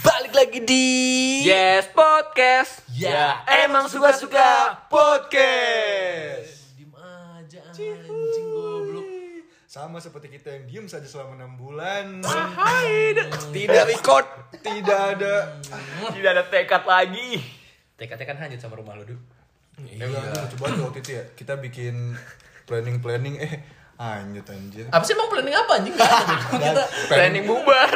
[0.00, 0.86] Balik lagi di
[1.44, 2.80] Yes Podcast.
[2.88, 6.72] Ya, emang suka-suka podcast.
[6.72, 9.06] Diem aja anjing goblok.
[9.68, 12.04] Sama seperti kita yang diem saja selama 6 bulan.
[13.52, 14.24] Tidak record.
[14.60, 15.60] Tidak ada.
[16.16, 17.36] Tidak ada tekad lagi.
[18.00, 19.20] TKT kan hanyut sama rumah lo, Du.
[19.80, 21.24] Eh, enggak, lucu banget waktu itu ya.
[21.36, 22.16] Kita bikin
[22.64, 23.52] planning-planning eh
[24.00, 24.88] hanyut anjir.
[24.88, 25.92] Apa sih emang planning apa anjing?
[25.92, 26.34] Gak ada.
[26.56, 27.92] Kita Planning bubar.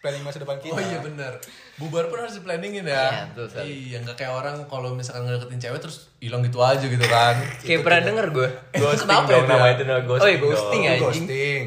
[0.00, 0.72] Planning masa depan kita.
[0.72, 1.36] Oh iya benar.
[1.76, 3.28] Bubar pun harus di planningin Iya, ya.
[3.28, 3.68] betul sekali.
[3.86, 7.36] Iya, nggak kayak orang kalau misalkan ngedeketin cewek terus hilang gitu aja gitu kan.
[7.60, 8.48] Kayak pernah denger gue.
[8.74, 9.70] Ghosting Kenapa dong itu nama ya?
[9.70, 11.04] itu, nama Oh iya, ghosting ya, anjing.
[11.04, 11.62] Ghosting.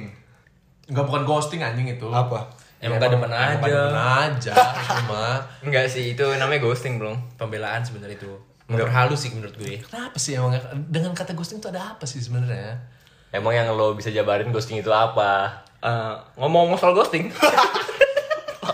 [0.84, 2.08] Enggak bukan ghosting anjing itu.
[2.10, 2.40] Apa?
[2.82, 3.70] Emang gak demen Emang aja.
[3.70, 4.56] demen aja
[4.92, 5.26] cuma
[5.62, 7.16] Enggak sih, itu namanya ghosting belum.
[7.38, 8.34] Pembelaan sebenarnya itu.
[8.66, 9.78] Memperhalus sih menurut gue.
[9.80, 10.58] kenapa sih emang
[10.90, 12.82] dengan kata ghosting itu ada apa sih sebenarnya?
[13.30, 15.54] Emang yang lo bisa jabarin ghosting itu apa?
[15.80, 17.30] Eh, ngomong-ngomong soal ghosting.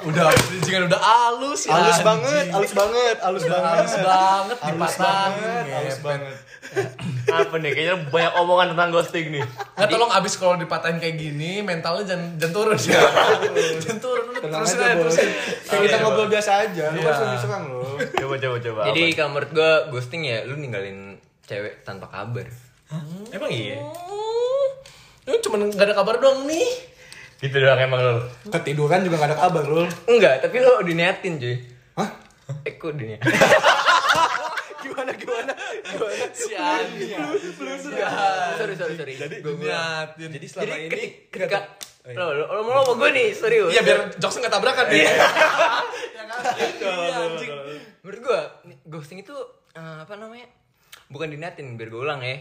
[0.02, 1.74] Udah bridgingan udah halus ya.
[1.74, 3.78] Halus banget, halus banget, halus Udah banget.
[3.80, 4.58] halus banget
[5.00, 6.38] banget, halus banget.
[7.40, 7.72] apa nih?
[7.72, 9.44] Kayaknya banyak omongan tentang ghosting nih.
[9.76, 13.02] Nggak tolong abis kalau dipatahin kayak gini mentalnya jangan jangan turun ya.
[13.80, 15.30] jangan turun udah Tenang terusin aja, terusin.
[15.64, 17.04] Kayak kita ngobrol biasa aja, lu Iya.
[17.04, 17.82] kan sudah diserang lo.
[17.98, 18.82] Coba coba coba.
[18.92, 22.46] Jadi kalau menurut gue ghosting ya lu ninggalin cewek tanpa kabar.
[23.30, 23.78] Emang iya?
[25.24, 26.70] Lu cuma nggak ada kabar doang nih.
[27.40, 28.16] Gitu doang emang lo.
[28.46, 29.84] Ketiduran juga gak ada kabar lo.
[30.06, 31.56] Enggak, tapi lu diniatin cuy.
[31.96, 32.10] Hah?
[32.62, 33.24] Eh kok diniatin?
[34.80, 35.54] Gimana gimana?
[35.86, 36.26] Gimana?
[36.32, 37.12] Si anjing.
[38.56, 39.14] sorry, sorry, sorry.
[39.14, 40.30] Jadi gue Niatin.
[40.32, 41.60] Jadi selama Jadi ini ketik- ketika
[42.10, 43.70] lo lo lo mau gue nih serius.
[43.70, 45.04] Iya biar jokesnya nggak tabrakan nih.
[45.04, 45.14] Iya,
[47.28, 47.52] anjing.
[48.00, 49.36] Menurut gua nih, ghosting itu
[49.74, 50.48] eh, apa namanya?
[51.08, 52.40] Bukan diniatin biar gue ulang ya.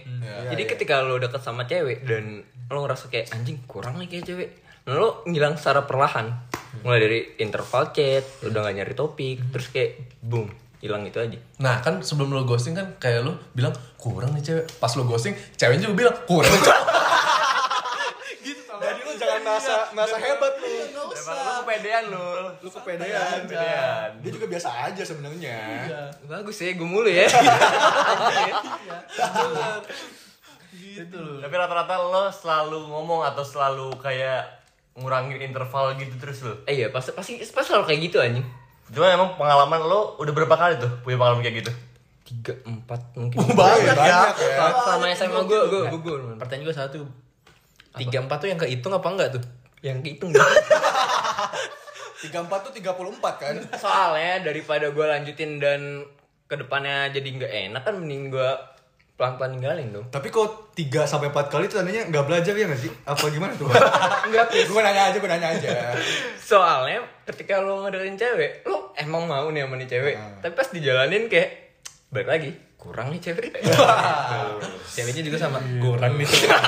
[0.49, 4.51] Jadi ketika lo deket sama cewek dan lo ngerasa kayak anjing kurang nih kayak cewek.
[4.89, 6.33] Nah, lo ngilang secara perlahan.
[6.81, 10.49] Mulai dari interval chat, lo udah gak nyari topik, terus kayak boom,
[10.81, 11.39] hilang itu aja.
[11.59, 14.65] Nah kan sebelum lo ghosting kan kayak lo bilang kurang nih cewek.
[14.79, 16.83] Pas lo ghosting ceweknya juga bilang kurang nih cewek.
[18.79, 20.71] Jadi lu jangan merasa merasa hebat lu.
[21.19, 22.27] Emang lo kepedean lo.
[22.63, 23.45] Lu kepedean.
[23.45, 24.09] Kepedean.
[24.23, 25.59] Dia juga biasa aja sebenarnya.
[26.31, 27.27] Bagus ya, gue mulu ya.
[30.79, 31.39] Gitu loh.
[31.43, 34.58] Tapi rata-rata lo selalu ngomong atau selalu kayak
[34.99, 36.55] ngurangin interval gitu terus lo.
[36.65, 38.47] eh iya, pasti pasti pasti selalu kayak gitu anjing.
[38.89, 41.73] Cuma emang pengalaman lo udah berapa kali tuh punya pengalaman kayak gitu?
[42.25, 43.39] Tiga, empat mungkin.
[43.49, 43.95] Banyak ya.
[43.95, 44.49] Banyak ya.
[44.55, 46.19] Selama- Selama SMA gue, gue Nah, gugur.
[46.23, 46.37] man.
[46.37, 46.99] pertanyaan gue satu.
[47.95, 49.43] Tiga empat tuh yang kehitung apa enggak tuh?
[49.81, 50.45] Yang kehitung gitu.
[52.21, 52.83] 34 tuh 34
[53.39, 53.55] kan?
[53.73, 56.03] Soalnya daripada gue lanjutin dan
[56.45, 58.51] ke depannya jadi nggak enak kan mending gue
[59.19, 60.07] pelan-pelan ninggalin dong.
[60.15, 62.93] Tapi kok 3 sampai 4 kali tuh tandanya nggak belajar ya nggak sih?
[63.03, 63.67] Apa gimana tuh?
[64.31, 65.69] Enggak, gue nanya aja, gue nanya aja.
[66.55, 70.15] Soalnya ketika lo ngedeketin cewek, lo emang mau nih sama nih cewek.
[70.39, 71.51] Tapi pas dijalanin kayak
[72.15, 73.59] balik lagi kurang nih cewek.
[74.95, 75.59] Ceweknya juga sama.
[75.83, 76.27] Kurang nih.
[76.31, 76.59] Iya,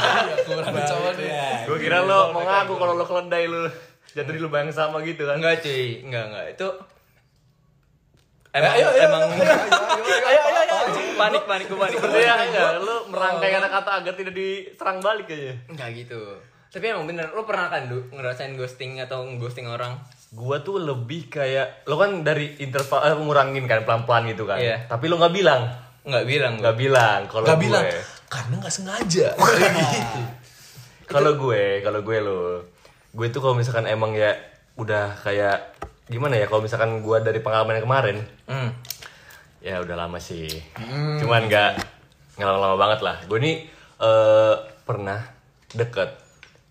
[0.42, 1.30] kurang nih cowok nih.
[1.70, 3.70] Gue kira lo mau ngaku kalau lo keledai lo
[4.10, 5.38] jatuh di lubang yang sama gitu kan.
[5.38, 6.68] enggak cuy, enggak enggak itu
[8.50, 10.76] emang ayo, ayo, emang Ayo ayo ayo.
[11.14, 15.52] panik panik gue panik Seperti ya enggak lo merangkai kata-kata agar tidak diserang balik aja.
[15.66, 16.20] enggak gitu.
[16.68, 19.98] Tapi emang bener, lo pernah kan Du ngerasain ghosting atau ghosting orang?
[20.30, 24.56] Gua tuh lebih kayak lo kan dari interval eh, ngurangin kan pelan-pelan gitu kan.
[24.56, 24.86] Iya.
[24.86, 25.62] Tapi lo nggak bilang,
[26.00, 27.64] Enggak bilang nggak bilang kalau Gak gue.
[27.66, 27.84] bilang
[28.26, 29.28] karena nggak sengaja.
[29.92, 30.20] gitu.
[31.04, 32.40] Kalau gue, kalau gue lo,
[33.10, 34.30] gue tuh kalau misalkan emang ya
[34.76, 35.79] udah kayak
[36.10, 38.70] gimana ya kalau misalkan gue dari pengalaman yang kemarin, Hmm.
[39.60, 40.50] ya udah lama sih.
[41.16, 41.70] Cuman nggak
[42.34, 43.16] nggak lama-lama banget lah.
[43.24, 43.56] Gue nih
[43.96, 45.22] eh, pernah
[45.70, 46.18] deket,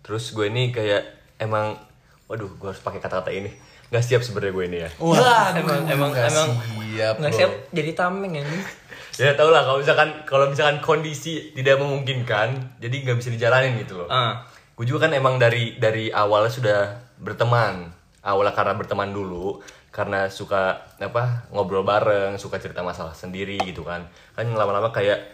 [0.00, 1.02] terus gue ini kayak
[1.38, 1.78] emang,
[2.26, 3.48] waduh, gue harus pakai kata-kata ini.
[3.88, 4.90] Nggak siap sebenarnya gue ini ya.
[4.98, 6.50] Wah, Emang emang nggak emang
[6.92, 7.14] siap.
[7.16, 8.44] nggak siap jadi tameng ya
[9.20, 13.98] Ya tau lah kalau misalkan kalau misalkan kondisi tidak memungkinkan, jadi nggak bisa dijalanin gitu
[13.98, 14.08] loh.
[14.08, 14.46] Ah.
[14.74, 16.78] Gue juga kan emang dari dari awalnya sudah
[17.16, 17.92] berteman.
[18.20, 24.04] Awalnya karena berteman dulu, karena suka apa ngobrol bareng, suka cerita masalah sendiri gitu kan.
[24.36, 25.32] Kan lama-lama kayak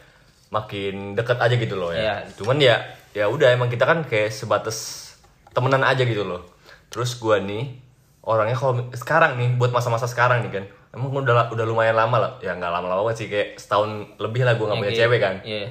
[0.48, 2.00] makin deket aja gitu loh ya.
[2.00, 2.14] Iya.
[2.38, 2.78] Cuman ya
[3.10, 5.10] ya udah emang kita kan kayak sebatas
[5.50, 6.46] temenan aja gitu loh.
[6.92, 7.74] Terus gua nih
[8.26, 12.32] orangnya kalau sekarang nih buat masa-masa sekarang nih kan emang udah udah lumayan lama lah
[12.42, 15.68] ya nggak lama-lama sih kayak setahun lebih lah gua nggak punya Iya, cewek kan Iya.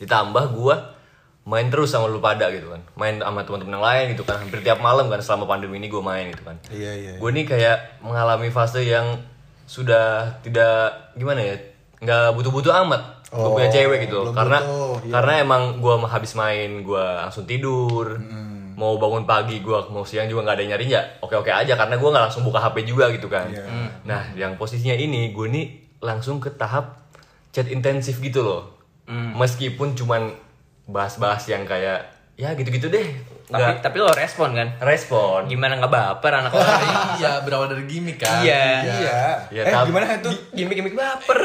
[0.00, 0.95] ditambah gua
[1.46, 2.82] main terus sama lu pada gitu kan.
[2.98, 4.42] Main sama teman-teman yang lain gitu kan.
[4.42, 6.58] Hampir tiap malam kan selama pandemi ini gua main gitu kan.
[6.74, 7.12] Iya, iya.
[7.22, 9.22] gue nih kayak mengalami fase yang
[9.66, 11.54] sudah tidak gimana ya
[12.02, 13.02] nggak butuh-butuh amat.
[13.30, 15.12] Gue punya Oh, cewek gitu belum karena butuh, iya.
[15.18, 18.18] karena emang gue habis main gue langsung tidur.
[18.76, 21.78] Mau bangun pagi gue mau siang juga nggak ada yang nyariin ya oke oke aja.
[21.78, 23.46] Karena gue nggak langsung buka hp juga gitu kan.
[23.46, 23.62] Iya.
[24.02, 25.66] nah yang posisinya ini gue nih
[26.02, 27.06] langsung ke tahap
[27.54, 28.62] chat intensif gitu loh.
[29.10, 30.45] Meskipun cuman
[30.86, 33.08] bahas-bahas yang kayak ya gitu-gitu deh
[33.46, 34.68] Tapi nggak tapi lo respon kan?
[34.80, 36.82] respon Gimana nggak baper anak orang?
[37.14, 38.42] Iya, berawal dari gimmick kan.
[38.42, 38.66] Iya.
[38.82, 39.20] Iya.
[39.48, 40.30] Ya, eh tapi- gimana itu?
[40.52, 41.38] Gimik-gimik baper.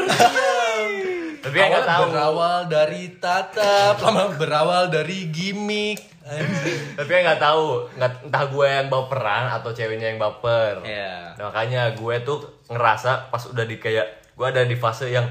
[1.38, 5.98] tapi ya nggak tahu berawal dari tatap, lama berawal dari gimmick.
[6.98, 11.34] tapi ya nggak tahu nggak entah gue yang baperan atau ceweknya yang baper Iya.
[11.34, 15.26] Nah, makanya gue tuh ngerasa pas udah di kayak gue ada di fase yang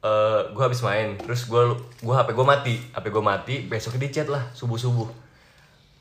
[0.00, 1.60] eh gue habis main terus gue
[1.98, 5.08] gue hp gue mati hp gue mati besoknya di chat lah subuh subuh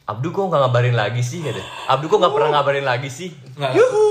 [0.06, 3.78] Abdu kok nggak ngabarin lagi sih gitu Abdu kok nggak pernah ngabarin lagi sih Nggak.
[3.78, 4.02] Itu,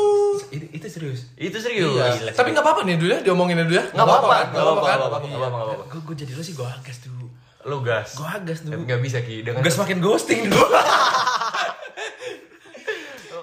[0.70, 1.20] itu serius.
[1.34, 2.30] itu serius Iya.
[2.30, 3.84] Tapi nggak apa-apa nih dulu ya, diomongin dulu ya.
[3.88, 4.46] nggak apa-apa kan?
[4.48, 7.26] nggak apa-apa nggak apa-apa nggak apa-apa apa-apa Gue gue jadi lo sih gue agas tuh.
[7.64, 8.70] lu gas Gue agas tuh.
[8.70, 10.62] tapi nggak bisa ki dengan Gas makin ghosting dulu.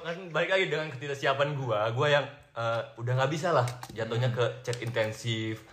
[0.05, 4.61] kan balik lagi dengan ketidaksiapan gua gua yang eh, udah nggak bisa lah jatuhnya ke
[4.61, 5.65] chat intensif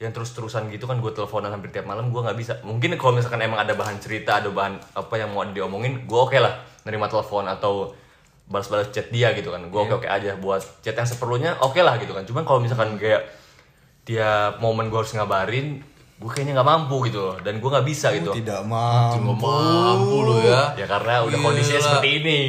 [0.00, 2.52] yang terus-terusan gitu kan gue teleponan hampir tiap malam gua nggak bisa.
[2.64, 6.40] Mungkin kalau misalkan emang ada bahan cerita ada bahan apa yang mau diomongin gua oke
[6.40, 6.56] lah
[6.88, 7.92] nerima telepon atau
[8.48, 9.60] balas-balas chat dia gitu kan.
[9.68, 12.24] Gua oke oke aja buat chat yang seperlunya oke lah gitu kan.
[12.24, 13.28] Cuman kalau misalkan kayak
[14.08, 15.84] tiap momen gua harus ngabarin
[16.20, 17.36] gue kayaknya nggak mampu gitu loh.
[17.44, 19.20] Dan gua nggak bisa gitu Tidak mampu.
[19.20, 20.80] Nggak mampu lo ya.
[20.80, 21.44] ya karena udah Gila.
[21.44, 22.40] kondisinya seperti ini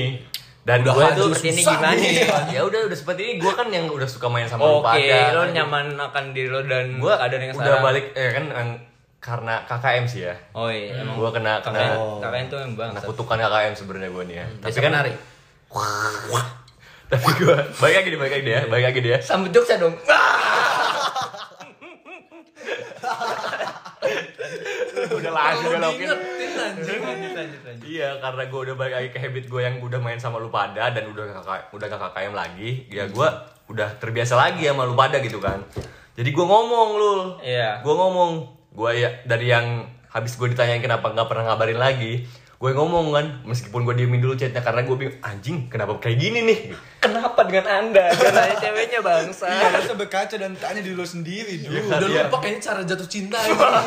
[0.62, 2.22] dan Udah gue tuh ini gimana nih.
[2.22, 2.38] ya?
[2.56, 5.34] ya udah udah seperti ini gue kan yang udah suka main sama lu Oke, pada
[5.34, 8.70] lo nyaman akan diri lo dan gue keadaan yang udah balik eh kan em,
[9.18, 11.18] karena KKM sih ya Oh iya, emang.
[11.18, 12.94] gue kena kena kakak itu yang bang.
[13.00, 15.14] kutukan KKM sebenarnya gue nih ya tapi Besok kan nari.
[17.12, 19.68] tapi gue baik lagi deh baik lagi deh ya baik lagi deh ya Sambut jokes
[19.68, 19.96] ya dong.
[25.22, 26.10] udah lanjut, lanjut,
[27.34, 27.76] lanjut.
[27.86, 30.90] Iya, karena gue udah balik lagi ke habit gue yang udah main sama lu pada
[30.90, 33.28] dan udah kakak udah gak KKM lagi, ya gue
[33.72, 35.62] udah terbiasa lagi sama lu pada gitu kan.
[36.18, 37.80] Jadi gue ngomong lu, Iya.
[37.80, 38.32] gue ngomong,
[38.76, 42.28] gue ya dari yang habis gue ditanyain kenapa nggak pernah ngabarin lagi,
[42.62, 46.46] gue ngomong kan, meskipun gue diemin dulu chatnya karena gue bingung anjing kenapa kayak gini
[46.46, 46.60] nih.
[47.00, 48.14] Kenapa dengan anda?
[48.14, 49.50] Karena ceweknya bangsa.
[49.50, 51.90] Iya, harusnya berkaca dan tanya diri lo sendiri dulu.
[51.90, 52.22] Udah Iya.
[52.24, 53.82] lupa kayaknya cara jatuh cinta emang.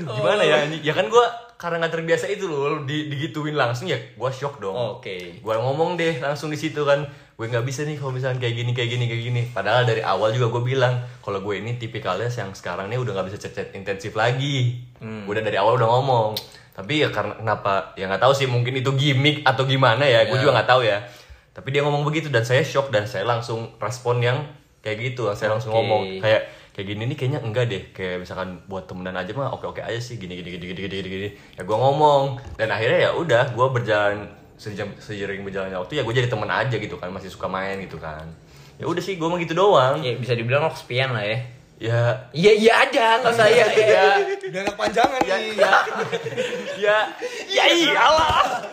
[0.00, 0.64] Gimana ya?
[0.64, 0.80] anjing?
[0.80, 4.72] Ya kan gue karena nggak terbiasa itu loh, di, digituin langsung ya, gue shock dong.
[4.96, 5.36] Oke.
[5.36, 7.04] gue ngomong deh langsung di situ kan
[7.36, 10.28] gue nggak bisa nih kalau misalnya kayak gini kayak gini kayak gini padahal dari awal
[10.28, 13.68] juga gue bilang kalau gue ini tipikalnya yang sekarang nih udah nggak bisa chat chat
[13.72, 15.24] intensif lagi Hmm.
[15.24, 16.36] udah dari awal udah ngomong
[16.80, 20.32] tapi ya karena kenapa ya nggak tahu sih mungkin itu gimmick atau gimana ya gue
[20.32, 20.40] Ya.
[20.40, 21.04] juga nggak tahu ya
[21.52, 24.48] tapi dia ngomong begitu dan saya shock dan saya langsung respon yang
[24.80, 28.88] kayak gitu saya langsung ngomong kayak kayak gini nih kayaknya enggak deh kayak misalkan buat
[28.88, 31.28] temenan aja mah oke oke aja sih gini gini gini gini gini gini, gini.
[31.52, 34.24] ya gue ngomong dan akhirnya ya udah gue berjalan
[34.56, 38.00] sejam seiring berjalannya waktu ya gue jadi temen aja gitu kan masih suka main gitu
[38.00, 38.24] kan
[38.80, 41.44] ya udah sih gue mah gitu doang Ya bisa dibilang lo kesepian lah ya.
[41.80, 44.04] Ya Iya iya aja, nggak usah iya iya.
[44.44, 45.56] Biar nggak panjangan nih.
[45.56, 45.72] ya
[46.78, 46.98] ya
[47.48, 48.68] ya iyalah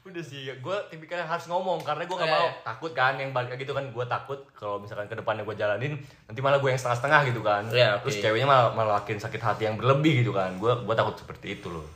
[0.00, 2.34] udah sih gue tipikalnya harus ngomong karena gue nggak Eh.
[2.34, 5.54] mau takut kan yang balik lagi gitu kan gue takut kalau misalkan ke depannya gue
[5.54, 5.94] jalanin
[6.24, 8.08] nanti malah gue yang setengah-setengah gitu kan Ya, oke.
[8.08, 11.54] terus ceweknya malah malah makin sakit hati yang berlebih gitu kan gue gue takut seperti
[11.54, 11.86] itu loh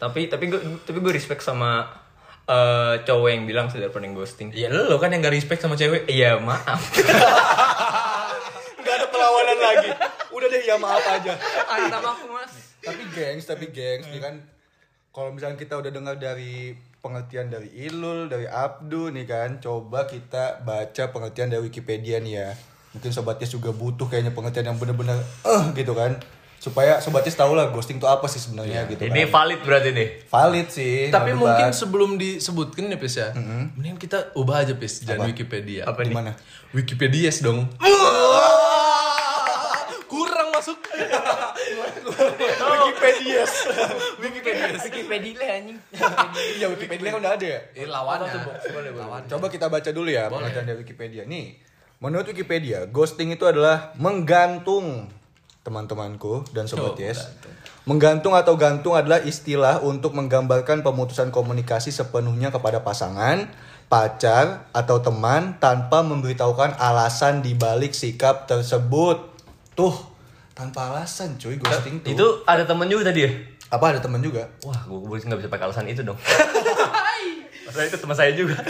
[0.00, 1.86] Tapi tapi gue tapi gue respect sama
[2.42, 4.50] eh, cowok yang bilang sudah pernah ghosting.
[4.50, 6.10] Ya lo kan yang gak respect sama cewek.
[6.10, 6.90] Iya maaf.
[9.72, 9.90] Lagi.
[10.32, 11.32] Udah deh ya maaf aja.
[11.80, 12.52] Minta maaf mas.
[12.82, 14.34] tapi gengs, tapi gengs, nih kan
[15.14, 20.62] kalau misalnya kita udah dengar dari pengertian dari Ilul, dari Abdu nih kan, coba kita
[20.66, 22.50] baca pengertian dari Wikipedia nih ya.
[22.96, 26.18] Mungkin sobatnya juga butuh kayaknya pengertian yang bener-bener eh gitu kan.
[26.62, 29.34] Supaya sobatnya tahu lah ghosting itu apa sih sebenarnya gitu ini kan.
[29.34, 31.10] valid berarti nih Valid sih.
[31.10, 31.74] Tapi mungkin debat.
[31.74, 33.34] sebelum disebutkan ya Pis ya,
[33.74, 35.90] mending kita ubah aja Pis, jangan Wikipedia.
[35.90, 36.16] Apa di nih?
[36.16, 36.32] mana?
[36.70, 37.66] Wikipedia dong.
[37.82, 38.41] Kurang
[40.62, 40.78] masuk.
[42.62, 43.42] Wikipedia.
[44.22, 44.66] Wikipedia.
[44.78, 45.78] Wikipedia lah anjing.
[46.62, 47.60] Iya, Wikipedia kan udah ada ya.
[47.74, 49.26] Ini lawannya.
[49.26, 51.26] Coba kita baca dulu ya pengertian dari Wikipedia.
[51.26, 51.58] Nih,
[51.98, 55.10] menurut Wikipedia, ghosting itu adalah menggantung
[55.66, 57.26] teman-temanku dan sobat yes.
[57.82, 63.50] Menggantung atau gantung adalah istilah untuk menggambarkan pemutusan komunikasi sepenuhnya kepada pasangan,
[63.90, 69.34] pacar, atau teman tanpa memberitahukan alasan di balik sikap tersebut.
[69.74, 69.94] Tuh,
[70.52, 72.12] tanpa alasan cuy ghosting tuh.
[72.12, 73.30] itu ada temen juga tadi ya?
[73.68, 74.52] Apa ada teman juga?
[74.62, 76.16] wah gue nggak bisa pakai alasan itu dong.
[77.66, 78.56] Masalah itu teman saya juga.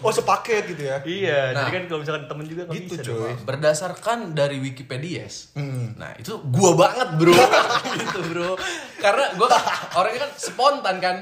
[0.00, 0.96] Oh sepaket gitu ya?
[1.04, 1.60] Iya, Nah.
[1.60, 3.36] jadi kan kalau misalkan temen juga gitu bisa coy dong.
[3.44, 5.92] berdasarkan dari Wikipedia Hmm.
[5.92, 7.36] nah itu gua banget bro.
[8.00, 8.56] Gitu bro.
[8.96, 9.60] Karena gua kan
[9.92, 11.20] orangnya kan spontan kan.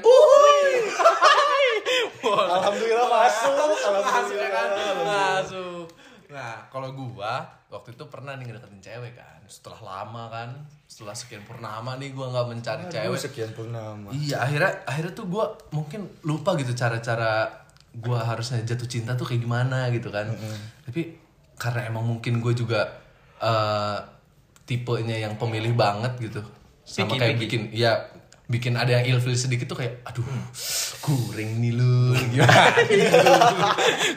[2.23, 4.47] Alhamdulillah masuk masuk ya alhamdulillah.
[4.47, 4.69] Kan
[5.03, 5.78] masuk
[6.29, 7.41] nah kalau gua
[7.73, 9.41] waktu itu pernah nih ngedeketin cewek kan.
[9.49, 10.49] Setelah lama kan
[10.85, 13.19] setelah sekian purnama nih gua nggak mencari Aduh, cewek.
[13.19, 14.13] sekian purnama.
[14.13, 17.49] Iya akhirnya akhirnya tuh gua mungkin lupa gitu cara-cara
[17.97, 20.29] gua harusnya jatuh cinta tuh kayak gimana gitu kan.
[20.85, 21.17] Tapi
[21.59, 22.87] karena emang mungkin gue juga
[23.43, 23.97] eh,
[24.63, 26.39] tipenya yang pemilih banget gitu.
[26.87, 27.69] Sama kayak bikin.
[27.75, 27.99] ya
[28.49, 30.25] bikin ada yang ilfil sedikit tuh kayak aduh
[30.99, 33.17] kuring nih lu gimana gitu.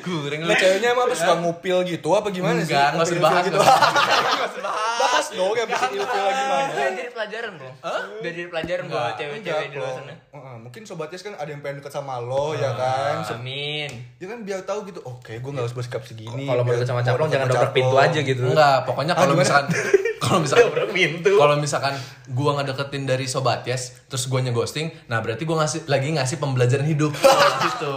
[0.01, 2.73] kuring lu ceweknya emang apa suka ngupil gitu apa gimana sih?
[2.73, 3.59] enggak nggak usah Ngupil dibahas gitu.
[3.61, 4.63] nggak
[5.03, 6.71] Bahas dong yang bikin ilfil lagi mana.
[6.73, 7.71] Biar jadi pelajaran bro
[8.19, 10.15] Biar jadi pelajaran buat cewek-cewek di luar sana
[10.63, 13.21] mungkin sobatnya kan ada yang pengen deket sama lo ya kan.
[13.25, 15.01] Se- Amin Ya kan biar tahu gitu.
[15.03, 16.47] Oke, gue gak harus bersikap segini.
[16.47, 18.41] Kalau mau deket sama caplong jangan dobrak pintu aja gitu.
[18.43, 19.43] enggak pokoknya kalau gimana?
[19.45, 19.67] misalkan
[20.23, 21.33] kalau misalkan pintu.
[21.35, 21.95] kalau misalkan
[22.31, 26.87] gua ngedeketin dari sobat yes terus gua ghosting nah berarti gua ngasih lagi ngasih pembelajaran
[26.87, 27.11] hidup
[27.67, 27.95] gitu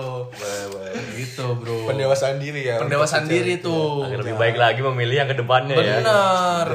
[1.16, 2.76] gitu bro Pendewasaan diri ya.
[2.78, 6.00] pendewasaan diri itu tuh Agar lebih baik lagi memilih yang ke depannya ya.
[6.02, 6.66] bener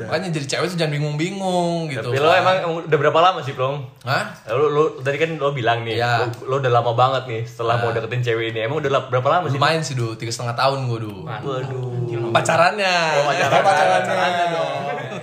[0.00, 3.84] makanya jadi cewek tuh jangan bingung-bingung gitu Tapi lo emang udah berapa lama sih, Plong?
[4.02, 4.32] Hah?
[4.48, 6.24] Lo, lo tadi kan lo bilang nih, Iya.
[6.42, 8.58] lo, lo udah lama banget nih setelah mau deketin cewek ini.
[8.62, 9.56] Emang udah berapa lama sih?
[9.56, 12.32] lumayan sih du tiga setengah tahun gua du Waduh.
[12.32, 13.52] pacarannya Oh, pacaran.
[13.52, 13.60] ya.
[13.60, 14.00] pacarannya.
[14.00, 14.78] pacarannya dong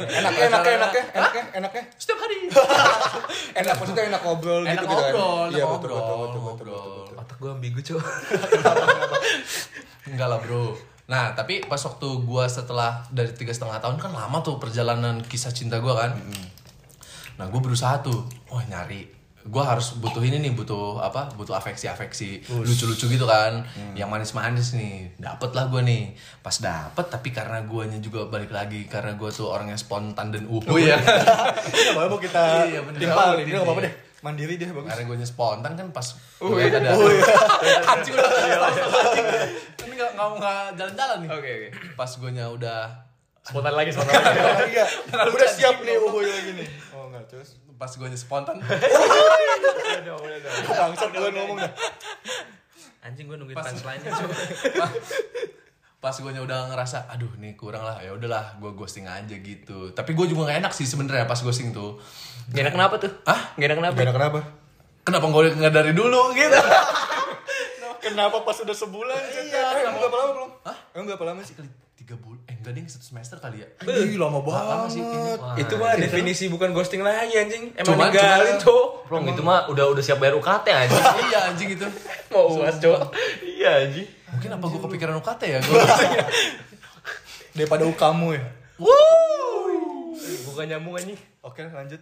[0.07, 1.83] Enaknya, enaknya, enaknya, enaknya, enaknya.
[1.99, 2.47] setiap hari
[3.59, 5.11] Enak maksudnya enak ngobrol enak gitu gitu kan.
[5.11, 7.19] ngobrol Iya, enak betul, ngobrol betul, betul, betul.
[7.19, 7.99] Otak gue ambigu cow.
[10.07, 10.71] Enggak lah bro.
[11.07, 15.51] Nah tapi pas waktu gua setelah dari tiga setengah tahun kan lama tuh perjalanan kisah
[15.51, 16.11] cinta gua kan.
[17.37, 19.16] Nah gue berusaha tuh, oh nyari.
[19.47, 21.31] Gue harus butuh ini nih, butuh apa?
[21.33, 23.63] Butuh afeksi-afeksi lucu-lucu gitu kan,
[23.93, 25.15] yang manis-manis nih.
[25.15, 26.11] Dapet lah gue nih.
[26.39, 30.67] Pas dapet, tapi karena guanya juga balik lagi karena gue tuh orangnya spontan dan uhu
[30.75, 30.99] ya.
[30.99, 32.99] Iya, boleh mau kita Iya, bener.
[32.99, 33.43] timpal Ini.
[33.43, 33.93] dia gak apa-apa deh.
[34.17, 34.89] Mandiri deh, bagus.
[34.89, 36.07] karena guanya spontan kan pas
[36.41, 36.89] ngeliat ada
[37.93, 38.29] anjing udah
[38.65, 38.85] anjing.
[39.77, 41.29] Ini nggak nggak nggak jalan-jalan nih.
[41.31, 42.81] Oke oke Pas guanya udah
[43.45, 44.75] Spontan lagi, spontan lagi.
[44.75, 44.85] Iya,
[45.31, 46.67] udah siap nih uhuy lagi nih.
[46.91, 47.55] Oh enggak, terus.
[47.77, 48.57] pas gue spontan
[50.67, 51.71] Bangsat gue ngomong dah.
[53.05, 54.11] Anjing gue nungguin Pas- punchline-nya
[55.97, 60.13] pas gue udah ngerasa aduh nih kurang lah ya udahlah gue ghosting aja gitu tapi
[60.13, 61.97] gue juga gak enak sih sebenarnya pas ghosting tuh
[62.53, 63.11] Gak enak kenapa tuh?
[63.25, 63.57] Hah?
[63.57, 63.95] Gak enak kenapa?
[63.97, 64.39] Gak kenapa?
[65.01, 66.59] kenapa gue nggak dari dulu gitu
[67.97, 69.19] Kenapa pas udah sebulan?
[69.19, 70.51] Iya, emang berapa lama belum?
[70.63, 70.77] Hah?
[70.95, 71.59] Emang berapa lama sih?
[71.59, 75.03] kali tiga bulan deh satu semester kali ya Ih, lama lama sih
[75.55, 77.71] Itu mah definisi bukan ghosting lagi anjing.
[77.73, 78.81] Emang Cuman- ninggalin cuman- cow.
[79.03, 80.97] Plong itu mah udah udah siap bayar UKT aja.
[81.25, 81.87] iya anjing itu
[82.27, 83.09] Mau uas cow.
[83.41, 84.07] iya anjing.
[84.27, 85.81] mungkin apa gue kepikiran UKT ya gue
[87.55, 88.43] Daripada ukamu ya.
[90.43, 91.17] Bukan nyambung anjing.
[91.39, 92.01] Oke, lanjut.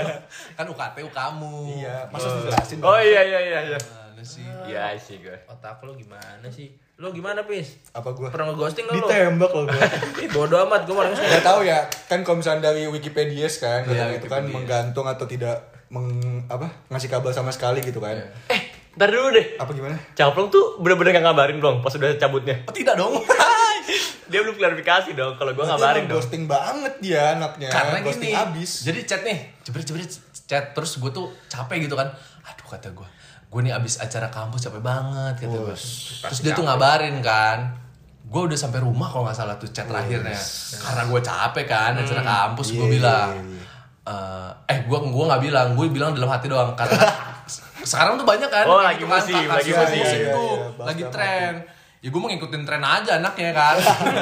[0.56, 3.78] kan UKT kamu Iya, masa dijelasin Oh iya iya iya iya.
[3.80, 5.32] Mana sih Iya sih gue.
[5.46, 6.76] Otak lo gimana sih?
[7.02, 7.82] Lo gimana pis?
[7.90, 8.30] Apa gua?
[8.30, 8.94] Pernah nge-ghosting lo?
[8.94, 9.82] Ditembak loh gua.
[10.22, 14.14] Ih bodo amat gue orangnya Gak tahu ya, kan kalau misalnya dari Wikipedia kan, katanya
[14.22, 18.22] itu kan menggantung atau tidak meng, apa ngasih kabar sama sekali gitu kan.
[18.46, 18.60] Eh,
[18.94, 19.58] ntar dulu deh.
[19.58, 19.98] Apa gimana?
[20.14, 22.62] Caplong tuh bener-bener gak ngabarin Plong pas udah cabutnya.
[22.70, 23.18] oh, tidak dong
[24.30, 26.22] Dia belum klarifikasi dong kalau gue ngabarin dong.
[26.22, 27.66] ghosting banget dia anaknya.
[27.66, 28.86] karena ghosting gini abis.
[28.86, 30.08] jadi chat nih jebret jebret
[30.46, 32.08] chat terus gue tuh capek gitu kan
[32.46, 33.08] aduh kata gue
[33.52, 35.76] gue nih abis acara kampus capek banget kata gue
[36.24, 37.76] terus dia tuh ngabarin kan
[38.22, 40.32] gue udah sampai rumah kalau nggak salah tuh chat terakhirnya
[40.74, 43.62] karena gue capek kan acara kampus gue Iya, bilang iya, iya.
[44.08, 46.96] eh eh gue gue nggak bilang gue bilang dalam hati doang karena
[47.84, 50.18] sekarang tuh banyak kan Oh, yang lagi gitu kan, musim, lagi musim musim.
[50.18, 51.52] Iya, tuh iya, bahas lagi tren
[52.00, 53.76] ya gue mau ngikutin tren aja anaknya kan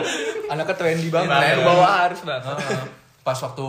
[0.53, 1.31] Anaknya trendy banget.
[1.31, 1.55] Tren.
[1.55, 2.83] Ke bawah harus bang Heeh.
[3.23, 3.67] pas waktu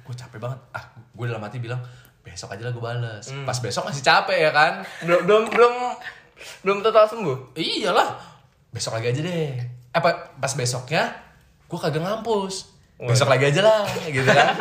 [0.00, 1.80] gue capek banget ah gue dalam hati bilang
[2.24, 3.26] besok aja lah gue bales.
[3.44, 4.80] Pas besok masih capek ya kan?
[5.00, 5.74] Belum belum belum
[6.60, 7.54] belum total sembuh?
[7.54, 8.16] Iyalah.
[8.68, 9.52] Besok lagi aja deh.
[9.90, 11.12] Eh pa- pas besoknya
[11.64, 12.72] gue kagak ngampus.
[12.96, 14.56] Besok lagi aja lah gitu kan?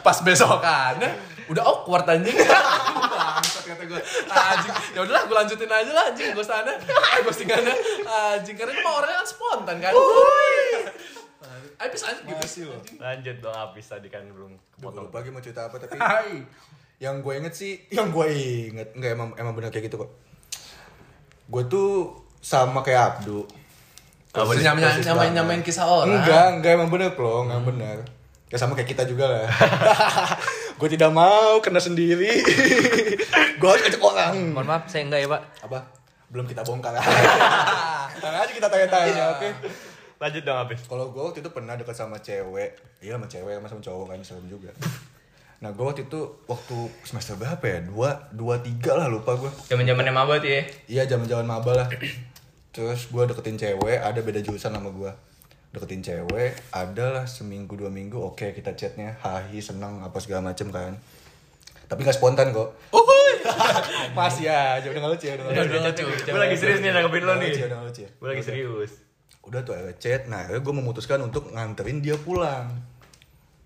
[0.00, 1.10] Pas besokannya
[1.48, 2.36] udah awkward anjing.
[2.38, 4.72] Bangsat kata gue anjing.
[4.92, 6.70] Ya udahlah gue lanjutin aja lah anjing gue sana.
[6.70, 7.74] Eh ghostingannya
[8.06, 9.92] anjing karena emang orangnya kan spontan kan?
[11.88, 12.36] Bisa lanjut gitu.
[12.36, 12.80] Masih loh.
[12.98, 15.08] Lanjut dong habis tadi kan belum Gue kepotong.
[15.08, 16.42] lupa mau cerita apa tapi Hai.
[16.98, 20.10] Yang gue inget sih, yang gue inget nggak emang emang benar kayak gitu kok.
[21.46, 22.10] Gue tuh
[22.42, 23.46] sama kayak Abdu.
[24.34, 26.20] Persis- nyamain nyamain nyamain kisah orang?
[26.20, 27.98] Enggak, enggak emang bener loh, enggak bener.
[28.50, 29.46] Ya sama kayak kita juga lah.
[30.78, 32.42] gue tidak mau kena sendiri.
[33.60, 34.54] gue harus ajak orang.
[34.54, 35.78] mohon maaf saya enggak ya pak Apa?
[36.28, 36.92] belum kita bongkar.
[38.18, 39.48] Ntar aja kita tanya-tanya, oke?
[40.18, 40.82] Lanjut dong habis.
[40.84, 44.18] Kalau gue waktu itu pernah deket sama cewek, iya sama cewek sama sama cowok kan
[44.20, 44.74] serem juga.
[45.58, 47.78] Nah gue waktu itu waktu semester berapa ya?
[47.82, 49.50] Dua, dua tiga lah lupa gue.
[49.66, 50.62] Zaman-zamannya maba tuh ya.
[50.86, 51.88] Iya zaman-zaman maba lah.
[52.70, 55.10] Terus gue deketin cewek, ada beda jurusan sama gue.
[55.74, 60.70] Deketin cewek, ada lah seminggu dua minggu, oke kita chatnya, hahi seneng apa segala macem
[60.70, 60.94] kan.
[61.90, 62.72] Tapi gak spontan kok.
[64.16, 66.04] Masih ya, udah gak lucu ya, udah gak lucu.
[66.06, 67.66] Gue lagi serius nih nanggepin lo Udah nih.
[67.66, 68.10] udah lucu ya.
[68.14, 68.92] Gue lagi serius.
[69.42, 72.68] Udah tuh chat, nah gue memutuskan untuk nganterin dia pulang.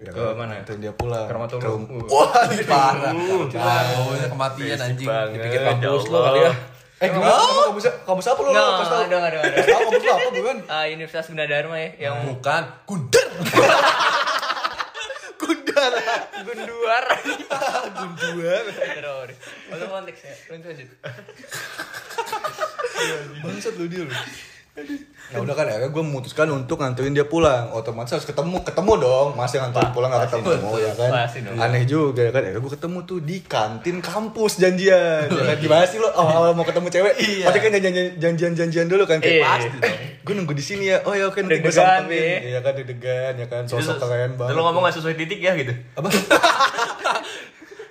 [0.03, 0.59] Ya, Ke mana?
[0.59, 1.27] Nganterin dia pulang.
[1.31, 2.31] Ke rum- Wah,
[2.67, 3.15] parah.
[3.47, 5.07] Jauh kematian anjing.
[5.07, 6.53] Dipikir kampus lo kali ya.
[6.99, 7.35] Eh gimana?
[7.35, 8.51] Kamu kampus kampus apa lo?
[8.51, 9.03] Nggak, Kasih tahu.
[9.05, 9.51] ada, ada, ada.
[9.53, 10.57] Kasih tahu kampus lo apa bukan?
[10.67, 13.27] Ah, Universitas Gunadarma ya, yang Bukan, kunder.
[15.43, 15.93] Gundar.
[16.43, 17.05] Gunduar.
[17.99, 18.63] Gunduar.
[18.71, 19.39] Teroris.
[19.67, 20.35] Untuk konteks ya.
[20.49, 20.89] Lanjut lanjut.
[23.41, 24.15] Bangsat lu dia lu.
[24.73, 27.69] Nah udah kan akhirnya gue memutuskan untuk nganterin dia pulang.
[27.71, 29.29] Otomatis harus ketemu, ketemu dong.
[29.33, 30.49] Masih nganterin pulang gak ketemu
[30.79, 31.11] ya kan.
[31.59, 32.41] Aneh juga ya kan?
[32.43, 35.29] Akhirnya gue ketemu tuh di kantin kampus janjian.
[35.29, 35.57] Ya kan?
[35.59, 36.09] Gimana sih lo?
[36.09, 37.15] Awal mau ketemu cewek?
[37.15, 37.45] Iya.
[37.47, 39.21] Pasti kan janjian- janjian-janjian dulu kan?
[39.21, 39.45] Kayak Iya.
[39.47, 39.97] pasti dong.
[40.23, 41.05] Gue nunggu di sini ya.
[41.05, 42.25] Oh ya oke nanti gue Deg-degan, samperin.
[42.25, 42.39] ya.
[42.43, 42.73] Iya kan?
[42.75, 43.63] Deg-degan ya kan?
[43.65, 44.57] Sosok keren banget.
[44.57, 45.73] Lu ngomong gak sesuai titik ya gitu.
[45.93, 46.09] Apa?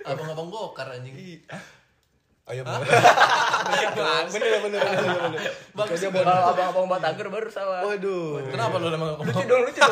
[0.03, 1.13] Abang-abang gokar anjing.
[2.51, 2.83] Ayo bener
[4.27, 5.41] Bener bener bener bener
[5.71, 7.81] Bagus Makanya Kalau abang-abang Batagor baru salah.
[7.87, 9.81] Waduh Kenapa lu emang Lucu dong, lucu.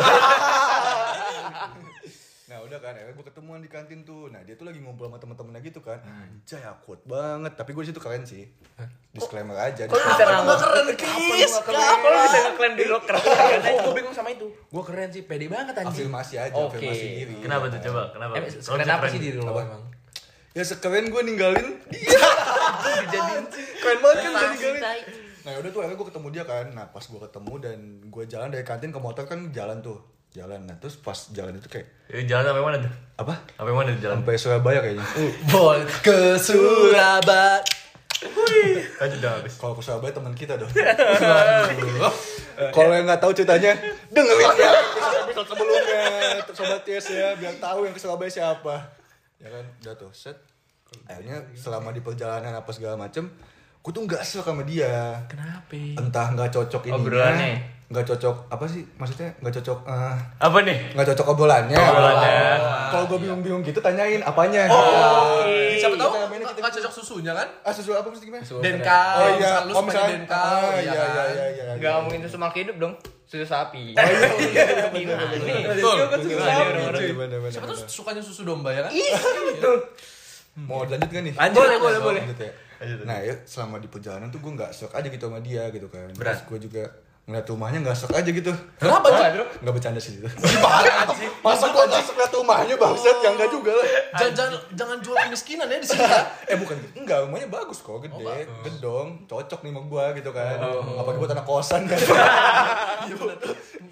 [2.50, 4.34] Nah udah kan, akhirnya gue ketemuan di kantin tuh.
[4.34, 6.01] Nah dia tuh lagi ngumpul sama temen-temennya gitu kan.
[6.01, 7.54] Anjay awkward banget.
[7.54, 8.50] Tapi gue situ keren sih.
[9.13, 9.86] Disclaimer aja.
[9.86, 10.58] Kok lu bisa nambah?
[10.58, 11.54] keren Kis?
[11.62, 11.70] Kok
[12.10, 13.16] lu bisa ngeklaim di loker?
[13.86, 14.50] gue bingung sama itu.
[14.50, 16.10] Gue keren sih, pede banget anjing.
[16.10, 17.34] Afirmasi aja, afirmasi diri.
[17.38, 18.01] Kenapa tuh coba?
[18.18, 18.34] Kenapa?
[18.42, 19.84] Keren apa sih diri lo emang?
[20.58, 22.19] Ya sekeren gue ninggalin dia.
[23.10, 24.80] Dijadiin keren banget kan ninggalin.
[24.80, 25.01] tai.
[25.39, 26.66] Nah udah tuh akhirnya gue ketemu dia kan.
[26.70, 29.98] Nah pas gue ketemu dan gue jalan dari kantin ke motor kan jalan tuh.
[30.30, 30.62] Jalan.
[30.63, 32.94] Nah terus pas jalan itu kayak Eh, Jalan sampai mana tuh?
[33.18, 33.34] apa?
[33.51, 34.16] Sampai mana tuh jalan?
[34.20, 35.06] Sampai Surabaya kayaknya.
[35.48, 37.62] Bol ke Surabaya.
[39.00, 39.54] Lanjut dong habis.
[39.56, 40.70] Kalau ke Surabaya teman kita dong.
[42.70, 43.72] Kalau yang nggak tahu ceritanya,
[44.10, 44.72] dengerin ya
[45.24, 46.03] episode sebelumnya,
[46.51, 48.75] sobat Yes ya, biar tahu yang ke Surabaya siapa.
[49.40, 50.36] Ya kan, udah tuh set.
[51.06, 53.30] Akhirnya selama di perjalanan apa segala macem,
[53.80, 55.18] gue tuh nggak suka sama dia.
[55.25, 55.74] Kenapa?
[55.74, 56.96] Entah nggak cocok ini.
[56.96, 57.52] Obrolannya.
[57.90, 58.86] Nggak cocok apa sih?
[58.96, 59.80] Maksudnya nggak cocok.
[59.84, 60.94] eh, Apa nih?
[60.94, 61.74] nggak cocok obrolannya.
[61.74, 62.38] Obrolannya.
[62.88, 64.70] Kalau gue bingung-bingung gitu, tanyain apanya.
[64.70, 65.42] Oh,
[65.74, 67.50] siapa tahu kita- nggak cocok susunya kan?
[67.64, 68.46] Ah, susu apa mesti gimana?
[68.46, 69.02] Denka.
[69.16, 70.38] Oh iya, lu oh sebagai misalnya, Denka.
[70.38, 71.10] ah, iya iya, kan?
[71.10, 71.64] iya, iya, iya.
[71.74, 72.94] Enggak ngomongin susu makhluk hidup dong.
[73.25, 73.84] Susu sapi.
[73.92, 75.25] Oh iya, iya, iya, Gimana.
[75.68, 75.96] Betul.
[76.04, 76.46] Kan susu Betul.
[76.46, 76.72] sapi.
[77.10, 77.50] Betul.
[77.50, 78.92] Siapa tuh sukanya susu domba ya kan?
[80.67, 81.33] Mau lanjut gak nih?
[81.37, 82.22] Lanjut, boleh, boleh, boleh.
[82.25, 82.51] Lanjut ya.
[83.03, 86.07] Nah ya selama di perjalanan tuh gue gak shock aja gitu sama dia gitu kan
[86.15, 86.83] Terus gue juga
[87.27, 89.35] ngeliat rumahnya gak shock aja gitu Kenapa, Hah?
[89.35, 89.45] Bro?
[89.67, 90.24] Gak bercanda sih itu
[91.43, 93.19] Masa gue gak shock liat rumahnya bangsat?
[93.19, 96.01] Ya enggak juga lah Jangan, jangan, jangan jual kemiskinan ya di sini.
[96.07, 96.24] ya.
[96.55, 101.19] Eh bukan, enggak rumahnya bagus kok, gede, gedong, cocok nih sama gue gitu kan Apalagi
[101.19, 102.00] buat anak kosan kan
[103.11, 103.37] Iya benar.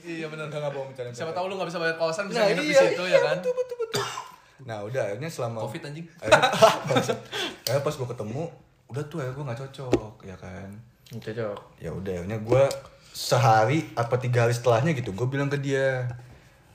[0.07, 2.71] Iya enggak bohong bercanda Siapa tahu lu nggak bisa bayar kosan bisa Nah nginep di
[2.71, 3.35] iya, situ iya, ya kan?
[3.43, 4.26] betul, betul, betul
[4.63, 6.07] Nah udah akhirnya selama Covid anjing.
[7.67, 8.43] akhirnya, pas gue ketemu
[8.87, 10.69] udah tuh ya gue nggak cocok ya kan
[11.11, 11.57] Cocok.
[11.77, 12.63] ya udah akhirnya gue
[13.11, 16.07] sehari apa tiga hari setelahnya gitu gue bilang ke dia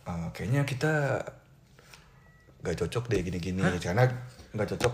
[0.05, 1.25] "Ah, kayaknya kita
[2.61, 4.05] nggak cocok deh gini-gini karena
[4.53, 4.93] nggak cocok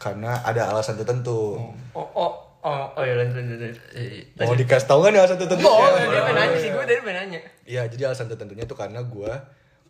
[0.00, 1.60] karena ada alasan tertentu
[1.92, 2.32] Oh, oh,
[2.64, 3.76] oh, oh ya lanjut, lanjut, lanjut.
[4.40, 7.16] mau dikasih tahu nggak nih alasan tertentu Oh, dia pengen nanya sih, gue dari pengen
[7.28, 7.40] nanya.
[7.64, 9.32] Iya, jadi alasan tertentunya tuh karena gue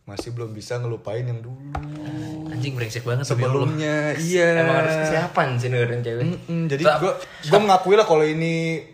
[0.05, 1.57] masih belum bisa ngelupain yang dulu
[2.53, 4.15] Anjing brengsek banget sebelumnya.
[4.15, 4.63] Iya.
[4.63, 6.23] Emang harus kesiapan sih dengerin cewek.
[6.23, 7.13] Mm-mm, jadi gue
[7.51, 8.85] gue mengakui lah kalau ini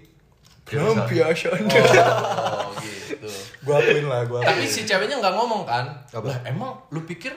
[0.64, 1.50] biasa.
[1.50, 3.28] Oh gitu.
[3.60, 5.92] gue akuin lah, gue Tapi si ceweknya nggak ngomong kan?
[6.08, 6.24] Apa?
[6.24, 7.36] Lah emang lu pikir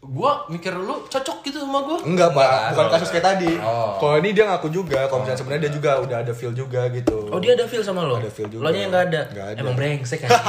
[0.00, 2.00] gua mikir lu cocok gitu sama gua?
[2.00, 2.72] Enggak, Pak.
[2.72, 3.52] Bukan kasus kayak tadi.
[3.60, 4.00] Oh.
[4.00, 7.28] Kalau ini dia ngaku juga, kalau misalnya sebenarnya dia juga udah ada feel juga gitu.
[7.28, 8.16] Oh dia ada feel sama lo?
[8.16, 8.64] Ada feel juga.
[8.64, 9.20] Lo nya yang gak ada?
[9.28, 9.58] Nggak ada.
[9.60, 10.30] Emang brengsek kan?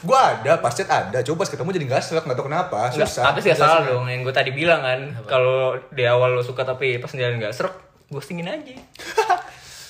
[0.00, 1.20] Gua ada, pas chat ada.
[1.20, 2.88] Coba pas ketemu jadi nggak serak, nggak tahu kenapa.
[2.88, 3.30] Susah.
[3.30, 5.00] tapi sih salah dong yang gue tadi bilang kan.
[5.24, 7.74] Kalau di awal lo suka tapi pas jalan nggak serak,
[8.08, 8.76] ghostingin aja.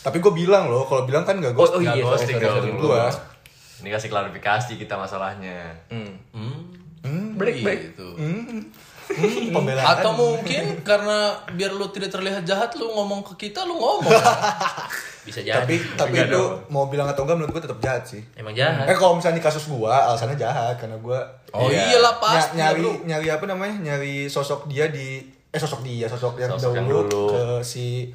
[0.01, 1.85] Tapi gue bilang loh, kalau bilang kan nggak Oh, ghosting.
[1.85, 3.05] oh iya, Nggak ghosting gua.
[3.85, 5.77] Ini kasih klarifikasi kita masalahnya.
[5.93, 6.17] Hmm.
[7.37, 7.81] Break, break.
[7.93, 8.09] Gitu.
[9.51, 9.87] Pembelaan.
[9.93, 11.19] Atau mungkin karena
[11.51, 14.07] biar lu tidak terlihat jahat lu ngomong ke kita lu ngomong.
[15.21, 15.61] Bisa jadi.
[15.61, 16.55] tapi tapi Enggak itu dong.
[16.69, 18.23] mau bilang atau enggak menurut gue tetap jahat sih.
[18.33, 18.85] Emang jahat.
[18.85, 21.21] Eh kalau misalnya di kasus gua alasannya jahat karena gua
[21.51, 21.83] Oh Iya.
[21.91, 22.93] iyalah pasti Ny- nyari bro.
[23.05, 23.75] nyari apa namanya?
[23.85, 25.19] Nyari sosok dia di
[25.51, 27.27] eh sosok dia, sosok yang Sosok yang dahulu dulu.
[27.29, 28.15] ke si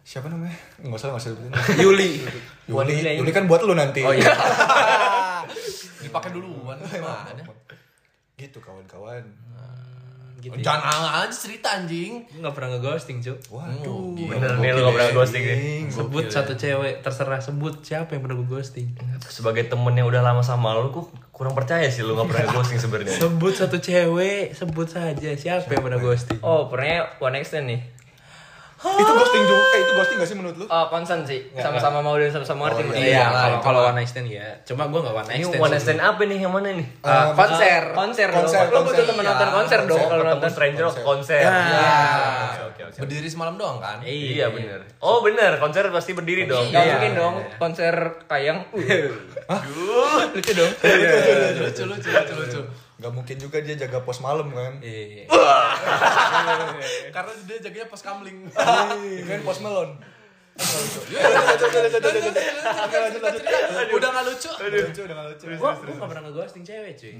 [0.00, 0.56] siapa namanya?
[0.80, 1.52] Enggak usah, enggak usah sebutin.
[1.84, 2.10] Yuli.
[2.66, 4.00] Yuli, Yuli kan buat lu nanti.
[4.00, 4.26] Oh iya.
[6.00, 7.30] Dipakai duluan gimana?
[8.34, 9.22] gitu kawan-kawan.
[10.44, 10.76] Gitu ya.
[10.76, 12.20] Jangan aja cerita anjing.
[12.36, 13.38] Nggak pernah ngeghosting, Cuk.
[13.48, 14.12] Waduh.
[14.12, 15.88] Bener nih lu gak pernah ghosting nih.
[15.88, 18.92] Sebut satu cewek, terserah sebut siapa yang pernah gue ghosting.
[19.24, 22.76] Sebagai temen yang udah lama sama lu, kok kurang percaya sih lu gak pernah ghosting
[22.76, 23.16] sebenarnya.
[23.16, 26.38] Sebut satu cewek, sebut saja siapa yang pernah ghosting.
[26.44, 27.80] Oh, pernah one extend nih.
[28.84, 29.64] Itu ghosting juga.
[29.66, 30.64] Eh, itu ghosting gak sih menurut lu?
[30.66, 31.40] Oh, concern sih.
[31.54, 32.84] Sama-sama mau dan sama-sama ngerti.
[32.84, 33.32] menurut Iya, gue.
[33.34, 34.44] kalau kalau one night stand ya.
[34.62, 35.58] Cuma gue nggak one night Ini stand.
[35.58, 36.38] one night stand apa nih?
[36.38, 36.86] Yang mana nih?
[37.00, 37.82] Ah, konser.
[37.90, 38.84] konser, Konser, konser.
[38.84, 40.48] butuh temen nonton konser dong kalau nonton.
[40.48, 41.40] stranger konser.
[41.40, 41.56] Ya.
[42.60, 42.98] Oke, oke, oke.
[43.00, 43.98] Berdiri semalam doang kan?
[44.00, 44.84] Iya bener.
[44.98, 46.68] Oh bener, konser pasti berdiri dong.
[46.68, 46.92] Gak Iya.
[46.94, 47.94] mungkin dong konser
[48.24, 48.60] kayang.
[49.44, 50.20] Uh.
[50.30, 50.72] Lucu dong.
[51.58, 52.60] Lucu lucu lucu lucu.
[52.94, 54.78] Gak mungkin juga dia jaga pos malam kan?
[54.78, 55.26] Iya.
[57.14, 58.38] Karena dia jaganya pas kamling.
[58.54, 59.90] kan pos melon.
[63.94, 64.50] Udah nggak lucu.
[64.54, 65.44] Udah gak lucu.
[65.50, 67.14] Gue nggak pernah ngeghosting cewek cuy.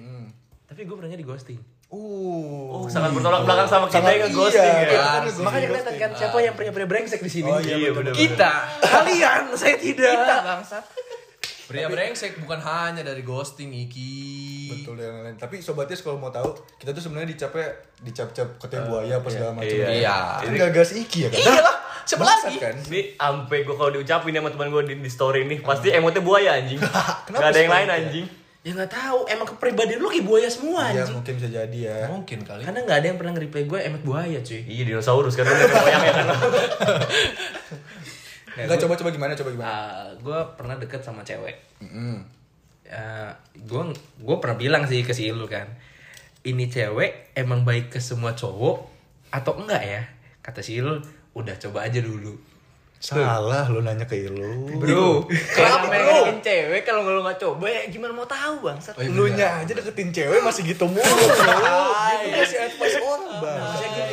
[0.64, 1.60] Tapi gue pernah di ghosting.
[1.92, 2.74] Uh.
[2.74, 4.90] Oh, sangat bertolak belakang sama kita yang ghosting iya, ya.
[4.90, 7.46] kita nge-ghosting, Makanya kelihatan kan siapa yang pria-pria brengsek di sini.
[7.46, 8.10] Oh iya, betul.
[8.16, 10.10] Kita, kalian, saya tidak.
[10.10, 10.84] Kita bangsat.
[11.64, 14.12] Pria brengsek bukan hanya dari ghosting Iki.
[14.70, 15.36] Betul dan lain-lain.
[15.36, 19.72] Tapi sobatnya kalau mau tahu, kita tuh sebenarnya dicapnya dicap-cap katanya buaya apa segala macam.
[19.72, 19.88] Iya.
[19.90, 20.16] Iya.
[20.40, 21.40] Kan gak gas iki ya kan?
[21.40, 22.58] Iyalah, siapa Bangsat lagi?
[22.60, 22.74] kan?
[22.84, 26.50] Ini ampe gue kalau diucapin sama teman gue di, di story ini pasti emotnya buaya
[26.54, 26.80] anjing.
[27.32, 28.26] Gak ada yang lain anjing.
[28.60, 31.20] Ya nggak tahu, emang kepribadian lu kayak buaya semua Iya anjing.
[31.20, 31.96] mungkin bisa jadi ya.
[32.08, 32.64] Mungkin kali.
[32.64, 34.60] Karena nggak ada yang pernah nge-reply gue emet buaya cuy.
[34.64, 36.26] Iya dinosaurus kan bener goyangnya kan.
[38.54, 39.32] Enggak coba-coba gimana?
[39.34, 39.74] Coba gimana?
[40.18, 41.56] gue pernah deket sama cewek.
[41.82, 42.18] Mm.
[43.64, 43.82] gue
[44.22, 45.66] gue pernah bilang sih ke si Ilul kan,
[46.46, 48.86] ini cewek emang baik ke semua cowok
[49.34, 50.02] atau enggak ya?
[50.44, 51.02] Kata si Ilul,
[51.34, 52.54] udah coba aja dulu.
[53.04, 54.80] Salah lu nanya ke Ilu.
[54.80, 56.08] Bro, Kenapa, kalau bro?
[56.24, 58.96] deketin cewek kalau lu nggak coba ya gimana mau tahu bangsat.
[59.12, 61.04] Lu nya aja deketin cewek masih gitu mulu.
[61.04, 61.80] bro.
[62.24, 63.60] Gitu masih advice orang, Bang.
[63.60, 64.04] Maksudnya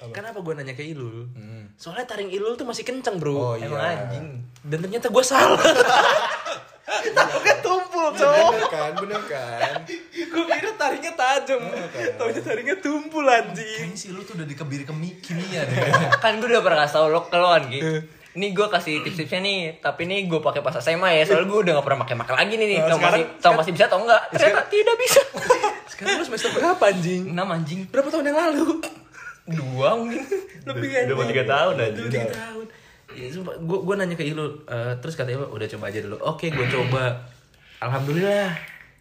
[0.00, 1.26] gini, Kenapa gue nanya ke Ilul?
[1.74, 3.34] Soalnya taring Ilul tuh masih kencang bro.
[3.34, 3.66] Oh, iya.
[3.66, 4.26] Emang anjing.
[4.62, 5.58] Dan ternyata gue salah.
[6.88, 8.50] Taruhnya tumpul cowok.
[8.50, 8.92] Bener kan?
[8.96, 9.78] Bener kan?
[10.08, 11.60] gue kira taringnya tajam.
[12.16, 13.92] Taunya taringnya tumpul anjing.
[13.92, 15.76] Kayaknya si lu tuh udah dikebiri kemi kimia deh.
[16.24, 17.80] kan gue udah pernah kasih tau lo ke lo kan Gi.
[18.38, 21.72] Ini gue kasih tips-tipsnya nih, tapi ini gue pakai pas SMA ya, soalnya gue udah
[21.74, 22.78] gak pernah pakai-pakai lagi nih nih.
[22.78, 24.22] Nah, Tau masih, sekarang- tau masih bisa atau enggak?
[24.30, 25.20] Ternyata tidak bisa.
[25.90, 27.22] Sekarang lu semester berapa anjing?
[27.26, 27.80] 6 anjing.
[27.90, 28.66] Berapa tahun yang lalu?
[29.48, 30.20] Dua mungkin.
[30.68, 31.72] Lebih Udah mau tiga tahun.
[31.74, 32.66] Udah tiga tahun.
[33.08, 36.16] Ya, sumpah, gue gue nanya ke Ilul, eh, terus kata Ilul, udah coba aja dulu.
[36.22, 37.16] Oke, gue coba.
[37.78, 38.52] Alhamdulillah,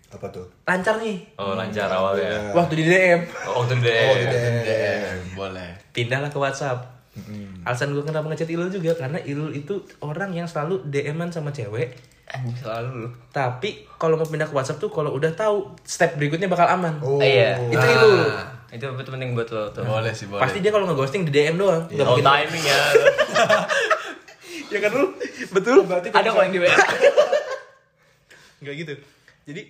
[0.08, 0.48] Apa tuh?
[0.64, 1.18] lancar nih.
[1.36, 2.50] Oh lancar awalnya.
[2.52, 4.18] Waktu di DM, Oh waktu di Oh, DM.
[4.24, 4.42] tidak.
[4.66, 5.70] Eh, boleh.
[5.92, 6.80] pindahlah ke WhatsApp.
[7.64, 11.98] Alasan gue kenapa ngechat Ilul juga karena Ilul itu orang yang selalu DM-an sama cewek.
[12.28, 13.10] Anjing selalu lu.
[13.28, 16.96] Tapi kalau mau pindah ke WhatsApp tuh kalau udah tahu step berikutnya bakal aman.
[17.00, 17.18] Oh.
[17.18, 17.58] Iya.
[17.66, 18.22] Itu Ilul.
[18.24, 19.84] Itu itu penting buat lo tuh.
[19.84, 20.44] Boleh sih, boleh.
[20.44, 21.88] Pasti dia kalau nge-ghosting di DM doang.
[21.88, 22.26] Nggak Oh mungkin.
[22.26, 22.80] timing ya.
[24.68, 25.16] Ya kan lu?
[25.56, 25.88] Betul.
[25.88, 26.76] Berarti Ada kok yang di WA.
[28.62, 28.94] Nggak gitu.
[29.48, 29.62] Jadi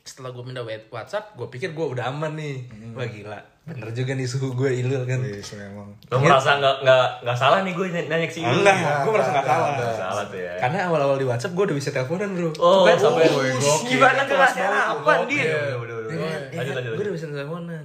[0.00, 2.64] setelah gue pindah WhatsApp, gue pikir gue udah aman nih.
[2.96, 5.18] Wah gila, bener juga nih suhu gue ilul kan.
[5.20, 5.92] Wih, memang.
[6.08, 8.62] Lo merasa nggak nggak nggak salah nih gue nanya ke si Ilul?
[8.62, 9.68] Enggak, gue merasa gak salah.
[9.74, 10.54] Nggak salah tuh ya.
[10.62, 12.50] Karena awal-awal di WhatsApp gue udah bisa teleponan bro.
[12.56, 13.26] Oh, Kan sampai
[13.84, 15.44] Gimana kelas harapan dia?
[15.44, 16.08] Udah, udah, udah.
[16.08, 16.40] Ya kan?
[16.40, 16.76] Ya Lanjut kan?
[16.78, 16.92] lanjut.
[16.94, 17.84] Gue udah bisa teleponan.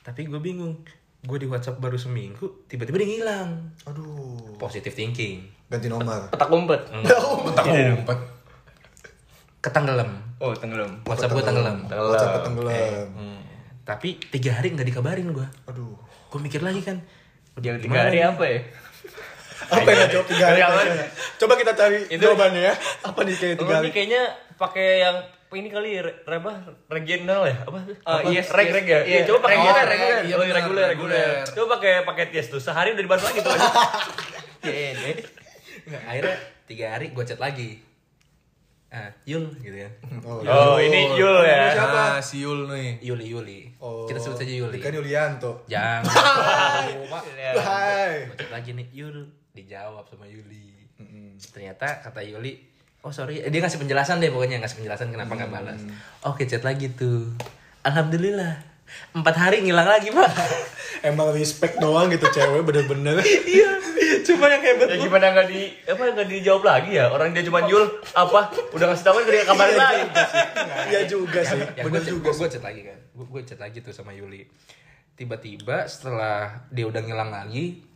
[0.00, 0.80] Tapi gue bingung.
[1.20, 3.50] Gue di WhatsApp baru seminggu, tiba-tiba dia ngilang.
[3.84, 4.56] Aduh.
[4.56, 5.44] Positive thinking.
[5.68, 6.32] Ganti nomor.
[6.32, 6.80] Petak umpet.
[7.44, 8.18] Bentar ngumpet.
[9.60, 10.10] Ketenggelam.
[10.40, 11.04] Oh, tenggelam.
[11.04, 11.84] WhatsApp gue tenggelam.
[11.84, 13.08] WhatsApp tenggelam.
[13.84, 15.44] Tapi tiga hari nggak dikabarin gue.
[15.68, 15.92] Aduh.
[16.32, 16.96] Gue mikir lagi kan.
[17.60, 18.60] Yang tiga hari apa ya?
[19.70, 20.60] Apa yang nggak jawab tiga hari?
[21.36, 22.74] Coba kita cari Itu- jawabannya ya.
[23.04, 23.88] Apa nih kayak tiga hari?
[23.92, 24.22] kayaknya
[24.56, 25.16] pakai yang
[25.52, 26.52] ini kali re, re- apa
[26.88, 28.30] regional ya apa Ah, Apa?
[28.30, 28.72] yes, reg yes.
[28.72, 30.20] reg ya Iya, Iya, coba pakai oh, reguler.
[30.22, 31.30] iya, oh, reguler reguler reguler.
[31.44, 33.50] coba pakai pakai yes tuh sehari udah dibalas lagi tuh
[34.62, 35.12] Iya, iya.
[35.82, 37.80] Nggak, akhirnya tiga hari gue chat lagi.
[38.86, 39.92] Ah, Yul gitu kan.
[40.22, 42.98] Oh, oh ini Yul ya Nah, si Yul nih.
[43.00, 43.60] Yuli Yuli.
[43.78, 44.02] Oh.
[44.04, 44.76] Kita sebut saja Yuli.
[44.76, 45.62] Kan Yulianto.
[45.64, 46.02] Jangan.
[47.56, 48.28] Hai.
[48.34, 50.74] Chat lagi nih Yul dijawab sama Yuli.
[51.40, 52.60] Ternyata kata Yuli,
[53.00, 55.80] oh sorry, dia ngasih penjelasan deh pokoknya ngasih penjelasan kenapa nggak balas.
[56.24, 57.32] Oke chat lagi tuh.
[57.80, 58.68] Alhamdulillah.
[59.14, 60.28] Empat hari ngilang lagi pak.
[61.08, 63.16] Emang respect doang gitu cewek bener-bener.
[63.56, 63.78] iya.
[64.26, 67.62] Cuma yang hebat ya gimana nggak di apa nggak dijawab lagi ya orang dia cuma
[67.62, 70.02] Yul apa udah ngasih tahu kan dia kabarin lagi
[70.90, 71.62] Iya juga sih.
[71.62, 74.44] ya, Bener gue juga gue chat lagi kan gue gue chat lagi tuh sama Yuli
[75.14, 77.86] tiba-tiba setelah dia udah ngilang lagi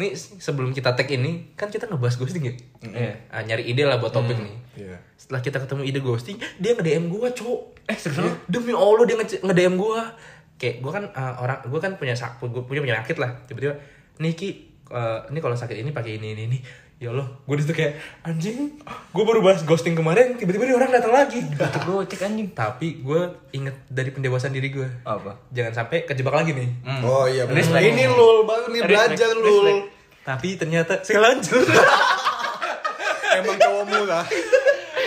[0.00, 2.54] Nih sebelum kita tag ini kan kita ngebahas ghosting ya.
[2.80, 3.12] Iya.
[3.28, 4.56] Ah, nyari ide lah buat topik nih.
[4.80, 4.96] Iya.
[5.14, 7.76] Setelah kita ketemu ide ghosting, dia nge-DM gua, Cuk.
[7.84, 10.08] Eh, serius Demi Allah dia nge- nge-DM gua.
[10.56, 13.28] Kayak gua kan ah, orang gua kan punya sak gua punya penyakit lah.
[13.44, 13.76] Tiba-tiba,
[14.16, 14.48] "Nih Ki,
[14.88, 16.58] eh, ini kalau sakit ini pakai ini ini ini."
[17.00, 17.96] Ya Allah, gue di situ kayak
[18.28, 21.40] anjing, gue baru bahas ghosting kemarin, tiba-tiba dia orang datang lagi.
[21.88, 22.52] Gue cek anjing.
[22.52, 24.84] Tapi gue inget dari pendewasaan diri gue.
[25.08, 25.48] Apa?
[25.48, 26.68] Jangan sampai kejebak lagi nih.
[27.00, 27.64] Oh iya bener.
[27.64, 27.88] Respect.
[27.88, 29.88] Ini lul baru nih belajar lul.
[30.20, 31.64] Tapi ternyata saya lanjut.
[33.40, 34.24] Emang cowokmu lah.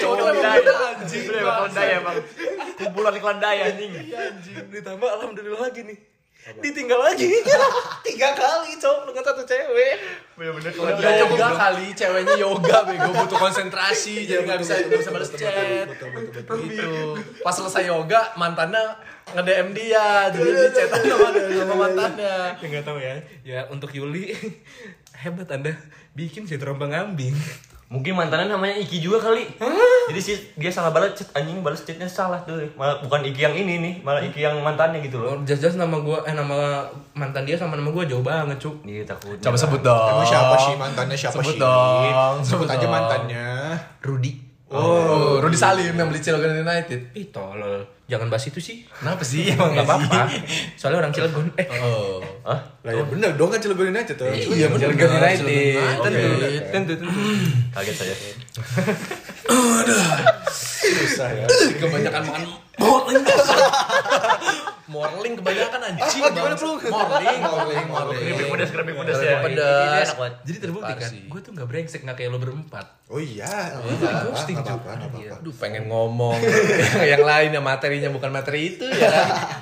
[0.02, 0.60] Cowok kelandai.
[0.98, 1.24] Anjing.
[1.30, 2.16] Emang kelandai emang.
[2.74, 3.92] Kumpulan kelandai anjing.
[4.74, 5.98] Ditambah alhamdulillah lagi nih.
[6.44, 7.32] Ditinggal lagi.
[8.08, 9.96] Tiga kali cowok dengan satu cewek.
[10.36, 11.56] Bener-bener Yoga kelandai.
[11.56, 15.88] kali, ceweknya yoga bego butuh konsentrasi, jadi nggak bisa nggak bisa balas chat.
[15.88, 16.92] Gitu.
[17.40, 18.82] Pas selesai yoga, mantannya
[19.32, 22.36] nge-DM dia, jadi dia chatan sama, sama mantannya.
[22.60, 23.16] Ya nggak tahu ya.
[23.46, 24.36] Ya untuk Yuli
[25.24, 25.80] hebat anda
[26.12, 27.38] bikin si terombang ambing.
[27.94, 29.46] Mungkin mantannya namanya Iki juga kali.
[30.10, 32.58] Jadi sih dia salah balas chat anjing balas chatnya salah tuh.
[32.74, 35.38] Malah bukan Iki yang ini nih, malah Iki yang mantannya gitu loh.
[35.46, 38.82] Jas-jas nama gua eh nama mantan dia sama nama gua jauh banget cuk.
[38.82, 39.38] Iya takut.
[39.38, 40.10] Coba sebut dong.
[40.10, 41.62] Emang siapa sih mantannya siapa Sebut sih?
[41.62, 43.48] dong, Sebut sebut aja mantannya.
[44.02, 44.53] Rudi.
[44.74, 47.14] Oh, Rudy Salim yang beli Cilegon United.
[47.14, 47.86] Ih tolol.
[48.04, 48.84] Jangan bahas itu sih.
[48.90, 50.22] Kenapa sih emang Nggak apa-apa.
[50.80, 51.46] Soalnya orang Cilegon.
[51.56, 52.18] Eh, Oh.
[52.42, 52.60] Hah?
[52.82, 54.26] Lah ya bener dong kan Cilegon United tuh.
[54.28, 55.46] Iya bener Cilegon United.
[56.02, 56.30] Tentu.
[56.74, 57.20] Tentu tentu.
[57.72, 58.16] Kaget saya.
[60.84, 61.46] Susah ya.
[61.78, 62.44] Kebanyakan makan
[62.82, 63.22] morling.
[64.94, 66.22] Morling kebanyakan anjing.
[66.22, 66.54] Ah, gimana.
[66.54, 66.72] Bro?
[66.78, 68.22] Morling, morling, morling.
[68.22, 69.38] Keripik pedas, keripik pedas ya.
[69.42, 70.08] Pedas.
[70.46, 72.86] Jadi terbukti kan, gue tuh gak brengsek gak kayak lo berempat.
[73.10, 73.74] Oh iya.
[73.74, 75.38] Iya, ghosting, Nggak nggak apa-apa.
[75.42, 76.38] Aduh pengen ngomong
[77.12, 79.10] yang lain ya materinya bukan materi itu ya.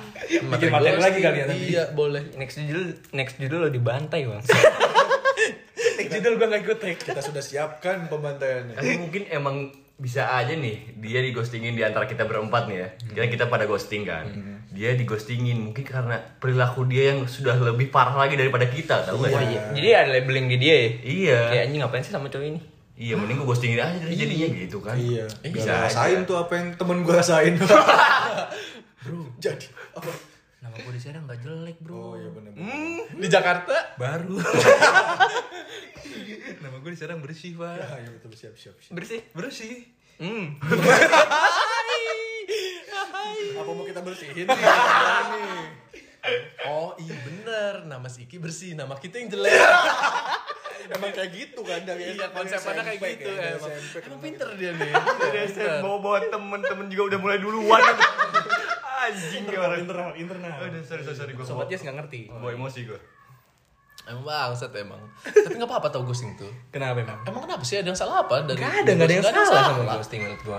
[0.52, 1.66] Bikin materi lagi kali ya nanti.
[1.72, 2.22] Iya boleh.
[2.36, 4.42] Next judul next judul lo dibantai bang.
[5.72, 6.78] Tek judul gue gak ikut.
[7.00, 8.76] Kita sudah siapkan pembantaiannya.
[9.00, 12.88] Mungkin emang bisa aja nih dia dighostingin di antara kita berempat nih ya.
[12.98, 14.26] Kita kita pada ghosting kan.
[14.74, 19.38] Dia dighostingin mungkin karena perilaku dia yang sudah lebih parah lagi daripada kita, tahu gak
[19.38, 19.78] sih?
[19.78, 20.90] Jadi ada labeling di dia ya.
[21.06, 21.38] Iya.
[21.54, 22.60] Kayak anjing ngapain sih sama cowok ini?
[22.98, 24.96] Iya, mending gue ghostingin aja dari jadinya gitu kan.
[24.98, 25.24] Iya.
[25.48, 27.54] Bisa rasain tuh apa yang temen gue rasain.
[29.02, 29.34] Bro.
[29.38, 29.66] Jadi
[29.98, 30.31] apa?
[30.62, 31.98] Nama gue di Serang gak jelek bro.
[31.98, 32.54] Oh iya bener.
[33.18, 34.38] Di Jakarta Baru.
[36.62, 37.82] Nama gue di Serang bersih pak.
[37.82, 38.78] Ah, iya betul siap siap.
[38.78, 38.94] siap.
[38.94, 39.26] Bersih.
[39.34, 39.90] Bersih.
[40.22, 40.54] Hmm.
[43.58, 44.46] Apa mau kita bersihin?
[46.62, 49.58] Oh iya bener Nama si Iki bersih Nama kita yang jelek
[50.94, 53.70] Emang kayak gitu kan dari Iya konsepnya kayak gitu dari emang.
[54.06, 54.94] Emang pinter dia nih
[55.82, 57.82] bawa-bawa temen-temen juga udah mulai duluan.
[59.02, 60.56] Anjing Internal, internal, internal.
[60.62, 61.32] Aduh, sorry, sorry, sorry.
[61.34, 62.30] Gue Sobat Yes gak ngerti.
[62.30, 63.00] bawa emosi gue.
[64.02, 67.22] Emang bangsat emang Tapi gak apa-apa tau ghosting tuh Kenapa emang?
[67.22, 68.42] Emang kenapa sih ada yang salah apa?
[68.42, 70.58] Dari Gak ada, gak ada yang Nggak salah sama ghosting menurut gue.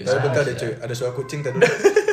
[0.00, 1.60] Tapi bentar deh cuy, ada suara kucing tadi.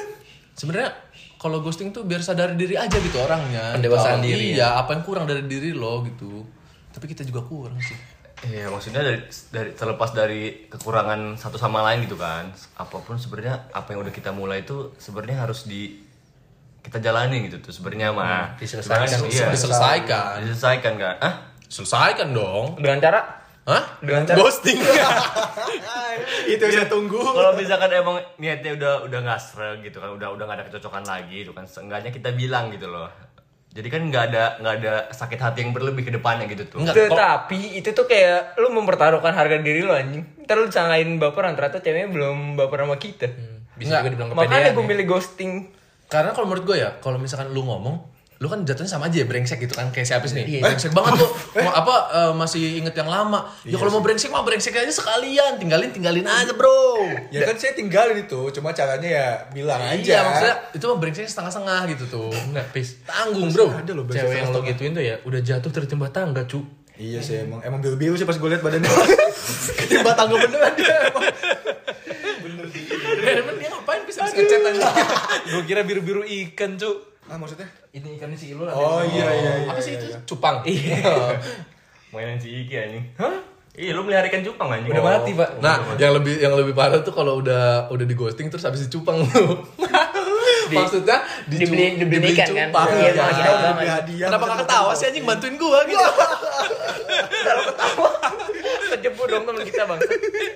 [0.60, 0.92] Sebenarnya
[1.40, 3.72] kalau ghosting tuh biar sadar diri aja gitu orangnya.
[3.80, 6.44] Pendewasaan diri, Iya, apa yang kurang dari diri lo gitu.
[6.92, 7.96] Tapi kita juga kurang sih.
[8.44, 12.52] Iya, maksudnya dari, dari terlepas dari kekurangan satu sama lain gitu kan.
[12.76, 16.04] Apa pun sebenarnya apa yang udah kita mulai itu sebenarnya harus di
[16.80, 18.60] kita jalani gitu tuh sebenarnya mah.
[18.60, 19.08] diselesaikan.
[19.08, 19.48] Sebenarnya, Iya.
[19.50, 20.34] Diselesaikan.
[20.44, 21.16] Diselesaikan kan?
[21.18, 21.34] Ah?
[21.66, 22.76] Selesaikan dong.
[22.76, 23.20] Dengan cara
[23.64, 23.84] Hah?
[24.04, 24.76] Dengan cara- ghosting.
[26.52, 27.16] Itu saya tunggu.
[27.16, 31.08] Kalau misalkan emang niatnya udah udah nggak sereg gitu kan, udah udah nggak ada kecocokan
[31.08, 33.08] lagi gitu kan, seenggaknya kita bilang gitu loh.
[33.74, 36.78] Jadi kan nggak ada nggak ada sakit hati yang berlebih ke depannya gitu tuh.
[36.80, 40.22] Enggak, kok- Tetapi itu tuh kayak lu mempertaruhkan harga diri lu anjing.
[40.40, 43.28] Ntar lu disangkain baperan ternyata ceweknya belum baper sama kita.
[43.74, 44.00] Bisa Nggak.
[44.00, 44.76] juga dibilang Makanya kepedean.
[44.76, 44.90] gue ya.
[44.94, 45.52] milih ghosting.
[46.06, 48.13] Karena kalau menurut gue ya, kalau misalkan lu ngomong,
[48.44, 51.24] lu kan jatuhnya sama aja ya brengsek gitu kan kayak siapa Iya, nih brengsek banget
[51.24, 51.32] tuh.
[51.64, 53.48] mau apa eh, masih inget yang lama.
[53.64, 57.00] Ya kalau mau brengsek mah brengsek aja sekalian tinggalin tinggalin aja bro.
[57.32, 57.56] Ya kan?
[57.56, 59.96] saya tinggalin itu, cuma caranya ya bilang aja.
[59.96, 62.32] iya maksudnya itu mah brengseknya setengah-setengah gitu tuh.
[62.52, 63.00] Enggak, pis.
[63.08, 63.72] tanggung bro.
[63.72, 66.60] Ada loh Cewek yang lo gituin tuh ya udah jatuh tertimpa tangga, cu.
[66.94, 68.86] Iya sih emang emang biru-biru sih pas gue liat badannya.
[69.80, 71.24] Ketimpa tangga beneran dia emang.
[73.24, 74.90] Ya, emang dia ngapain bisa ngechat aja.
[75.48, 77.13] Gue kira biru-biru ikan, cu.
[77.34, 77.66] Ah maksudnya?
[77.90, 79.66] Ini ikannya si Ilul Oh iya iya iya.
[79.66, 80.18] apa sih iya, itu iya.
[80.22, 81.02] cupang Iya.
[82.14, 83.06] Mainan si Iki anjing.
[83.18, 83.34] Hah?
[83.74, 84.94] Iya, lu melihara ikan cupang anjing.
[84.94, 85.10] Udah Oh.
[85.10, 85.50] mati, Pak.
[85.58, 89.18] nah yang lebih yang lebih parah tuh kalau udah udah di ghosting terus habis dicupang
[89.18, 89.46] lu
[90.70, 92.70] maksudnya dibeli- dibeli ikan kan?
[92.70, 93.10] cupang, Iya,
[94.08, 94.26] iya.
[94.26, 95.98] kenapa gak ketawa sih anjing bantuin gua gitu
[98.94, 100.00] Kejebu dong teman kita bang.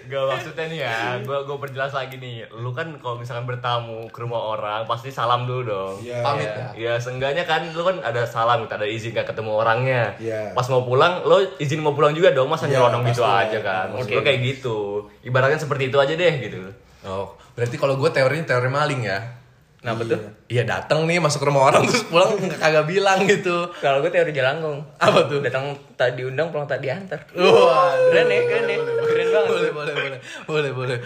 [0.07, 2.47] Gak maksudnya nih ya, gue gue perjelas lagi nih.
[2.53, 5.95] Lu kan kalau misalkan bertamu ke rumah orang pasti salam dulu dong.
[5.99, 6.21] Iya.
[6.21, 6.67] Pamit ya.
[6.73, 10.15] Ya seenggaknya kan lu kan ada salam gitu, ada izin gak ketemu orangnya.
[10.17, 10.55] Iya.
[10.55, 13.51] Pas mau pulang, lo izin mau pulang juga dong, masa Iya, nyelonong gitu pasti.
[13.51, 13.85] aja kan.
[13.93, 14.15] Maksud Oke.
[14.15, 14.77] gue kayak gitu.
[15.21, 16.57] Ibaratnya seperti itu aja deh gitu.
[17.05, 19.36] Oh, berarti kalau gue teorinya teori maling ya.
[19.77, 20.19] Kenapa tuh?
[20.49, 23.69] Iya datang nih masuk ke rumah orang terus pulang nggak kagak bilang gitu.
[23.77, 24.81] Kalau gue teori jalangkung.
[24.97, 25.39] Apa tuh?
[25.39, 27.21] Datang tak diundang, pulang tak diantar.
[27.37, 28.77] Wah, Keren ya, keren ya.
[28.81, 29.49] Keren banget.
[29.53, 30.97] boleh boleh boleh boleh boleh.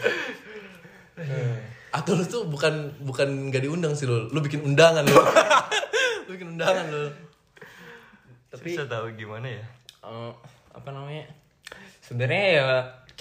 [1.92, 5.12] Atau lu tuh bukan bukan nggak diundang sih lu, lu bikin undangan lu.
[6.26, 7.12] lu bikin undangan lu.
[8.48, 9.64] Tapi- bisa tahu gimana ya?
[10.02, 10.32] Eh,
[10.72, 11.28] apa namanya?
[12.00, 12.68] Sebenarnya ya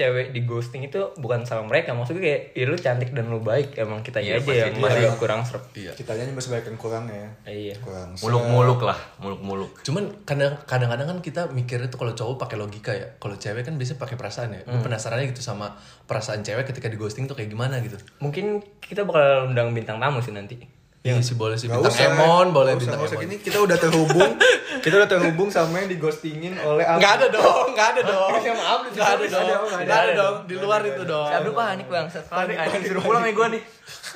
[0.00, 3.76] cewek di ghosting itu bukan salah mereka maksudnya kayak ya lu cantik dan lu baik
[3.76, 5.92] emang kita Iya, aja yang masih kurang serap Iya.
[5.92, 7.28] Kita aja masih banyak yang kurang ya.
[7.44, 8.08] Iya Kurang.
[8.12, 9.70] se- Muluk-muluk lah, muluk-muluk.
[9.80, 13.04] Cuman kadang- kadang-kadang kan kita mikirnya tuh kalau cowok pakai logika ya.
[13.14, 14.60] Kalau cewek kan biasanya pakai perasaan ya.
[14.64, 18.00] Gue penasarannya gitu sama perasaan cewek ketika di ghosting tuh kayak gimana gitu.
[18.18, 20.56] mungkin kita bakal undang bintang tamu sih nanti
[21.00, 22.12] Iya sih boleh sih bintang usah.
[22.12, 23.24] Emon, boleh usah, bintang usah Emon.
[23.24, 23.36] gini.
[23.40, 24.36] Kita udah terhubung.
[24.84, 27.00] kita udah terhubung sama yang dighostingin oleh Abdi.
[27.00, 28.30] Nggak ada dong, nggak ada dong.
[28.36, 28.88] Sama Abdi.
[28.92, 30.36] Nggak ada dong, nggak ada dong.
[30.44, 31.24] Di luar itu dong.
[31.24, 33.62] si Abdul panik bang panik Disuruh pulang ya gue nih.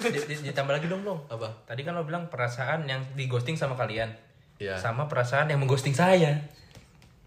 [0.04, 1.24] Di- di- Ditambah lagi dong dong.
[1.32, 1.64] Apa?
[1.64, 4.12] Tadi kan lo bilang perasaan yang di ghosting sama kalian.
[4.60, 4.76] Iya.
[4.76, 6.36] Sama perasaan yang mengghosting saya.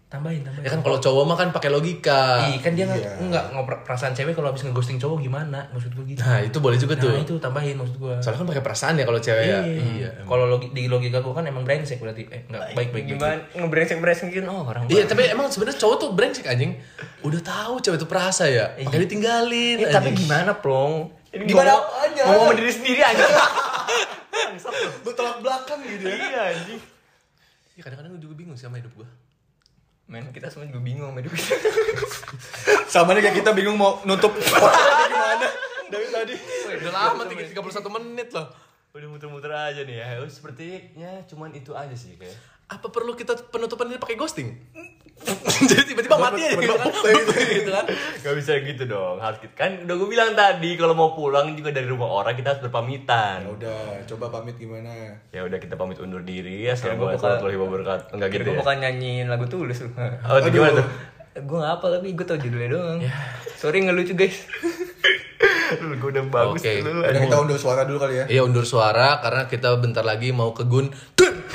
[0.08, 0.64] Tambahin, tambahin.
[0.64, 2.48] Ya kan kalau cowok mah kan pakai logika.
[2.48, 3.12] Ih, kan dia nggak Iya.
[3.20, 5.68] nggak ngoper perasaan cewek kalau habis ngeghosting cowok gimana?
[5.68, 6.24] Maksud gue gitu.
[6.24, 7.12] Nah, itu boleh juga tuh.
[7.12, 8.14] Nah, itu tambahin maksud gue.
[8.18, 9.60] Soalnya kan pakai perasaan ya kalau cewek ya.
[9.60, 10.08] Iya.
[10.16, 10.24] emang.
[10.24, 13.20] Kalau logi, di logika gue kan emang brengsek berarti eh enggak baik-baik gitu.
[13.20, 16.72] gimana ngebrengsek bresengin oh orang Iya, tapi emang sebenarnya cowok tuh brengsek anjing.
[17.20, 18.72] Udah tahu cewek itu perasa ya.
[18.80, 19.76] Makanya ditinggalin.
[19.76, 22.22] Ya, tapi gimana plong Ini Gimana apanya?
[22.24, 23.20] ngomong sama diri sendiri aja
[25.04, 26.16] Bertolak belakang gitu ya.
[26.16, 26.80] Iya anjing.
[27.76, 29.08] Iya, kadang-kadang gue juga bingung sih sama hidup gue.
[30.08, 31.56] Men kita semua juga bingung sama hidup kita
[32.92, 35.48] Sama nih kayak kita bingung mau nutup gimana
[35.88, 36.34] dari tadi.
[36.68, 38.48] Udah lama 31 menit loh.
[38.92, 40.06] Udah muter-muter aja nih ya.
[40.20, 42.36] Oh, Sepertinya cuman itu aja sih kayak.
[42.68, 44.52] Apa perlu kita penutupan ini pakai ghosting?
[45.68, 46.92] Jadi tiba-tiba mati aja gitu kan.
[47.50, 47.84] gitu kan.
[48.20, 49.18] Gak bisa gitu dong.
[49.18, 52.52] Harus kita- kan udah gue bilang tadi kalau mau pulang juga dari rumah orang kita
[52.52, 53.42] harus berpamitan.
[53.42, 54.92] Ya udah, coba pamit gimana?
[55.28, 56.62] Ya udah kita pamit undur diri.
[56.62, 58.12] gua Assalamualaikum bakal- warahmatullahi wabarakatuh.
[58.14, 58.58] Enggak gitu gue ya.
[58.58, 59.90] bakal nyanyiin lagu tulus lu
[60.22, 60.88] Oh, itu gimana tuh?
[61.38, 62.98] gue gak apa tapi gue tau judulnya doang
[63.54, 64.42] sorry nggak lucu guys
[65.94, 66.80] gue udah bagus Oke.
[66.80, 66.98] dulu.
[67.00, 68.24] Udah kita undur suara dulu kali ya.
[68.28, 70.90] Iya undur suara karena kita bentar lagi mau ke Gun.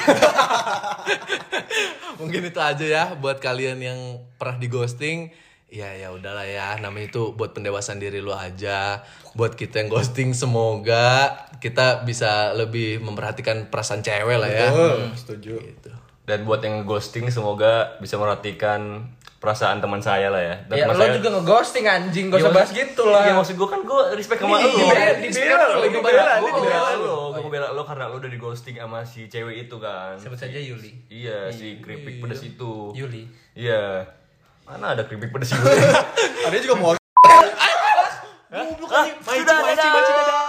[2.21, 3.99] Mungkin itu aja ya buat kalian yang
[4.39, 5.31] pernah di ghosting.
[5.73, 9.01] Ya ya udahlah ya, namanya itu buat pendewasaan diri lu aja.
[9.33, 14.69] Buat kita yang ghosting semoga kita bisa lebih memperhatikan perasaan cewek lah ya.
[14.69, 15.53] Betul, setuju.
[15.65, 15.89] Gitu.
[16.29, 19.09] Dan buat yang ghosting semoga bisa merhatikan
[19.43, 20.55] perasaan teman saya lah ya.
[20.63, 23.21] Dan Ya teman lo saya- juga ngeghosting anjing, gak Ya, usah bahas maksud- gitu lah.
[23.21, 24.71] Iya maksud gue kan gue respect sama Nih, lu.
[24.73, 27.03] dibela- dibela lo, Gue dibela, gue dibela lo.
[27.03, 27.17] lo.
[27.29, 30.15] Gue ngebela lo karena lo udah di ghosting sama si cewek itu kan.
[30.15, 30.95] Sebut saja Yuli.
[31.05, 32.95] Iya, si keripik pedes itu.
[32.95, 33.27] Yuli.
[33.53, 34.07] Iya.
[34.63, 35.59] Mana ada keripik pedes itu?
[36.47, 36.95] Ada juga mau
[38.85, 39.05] Hah?
[39.19, 40.42] Sudah, dadah.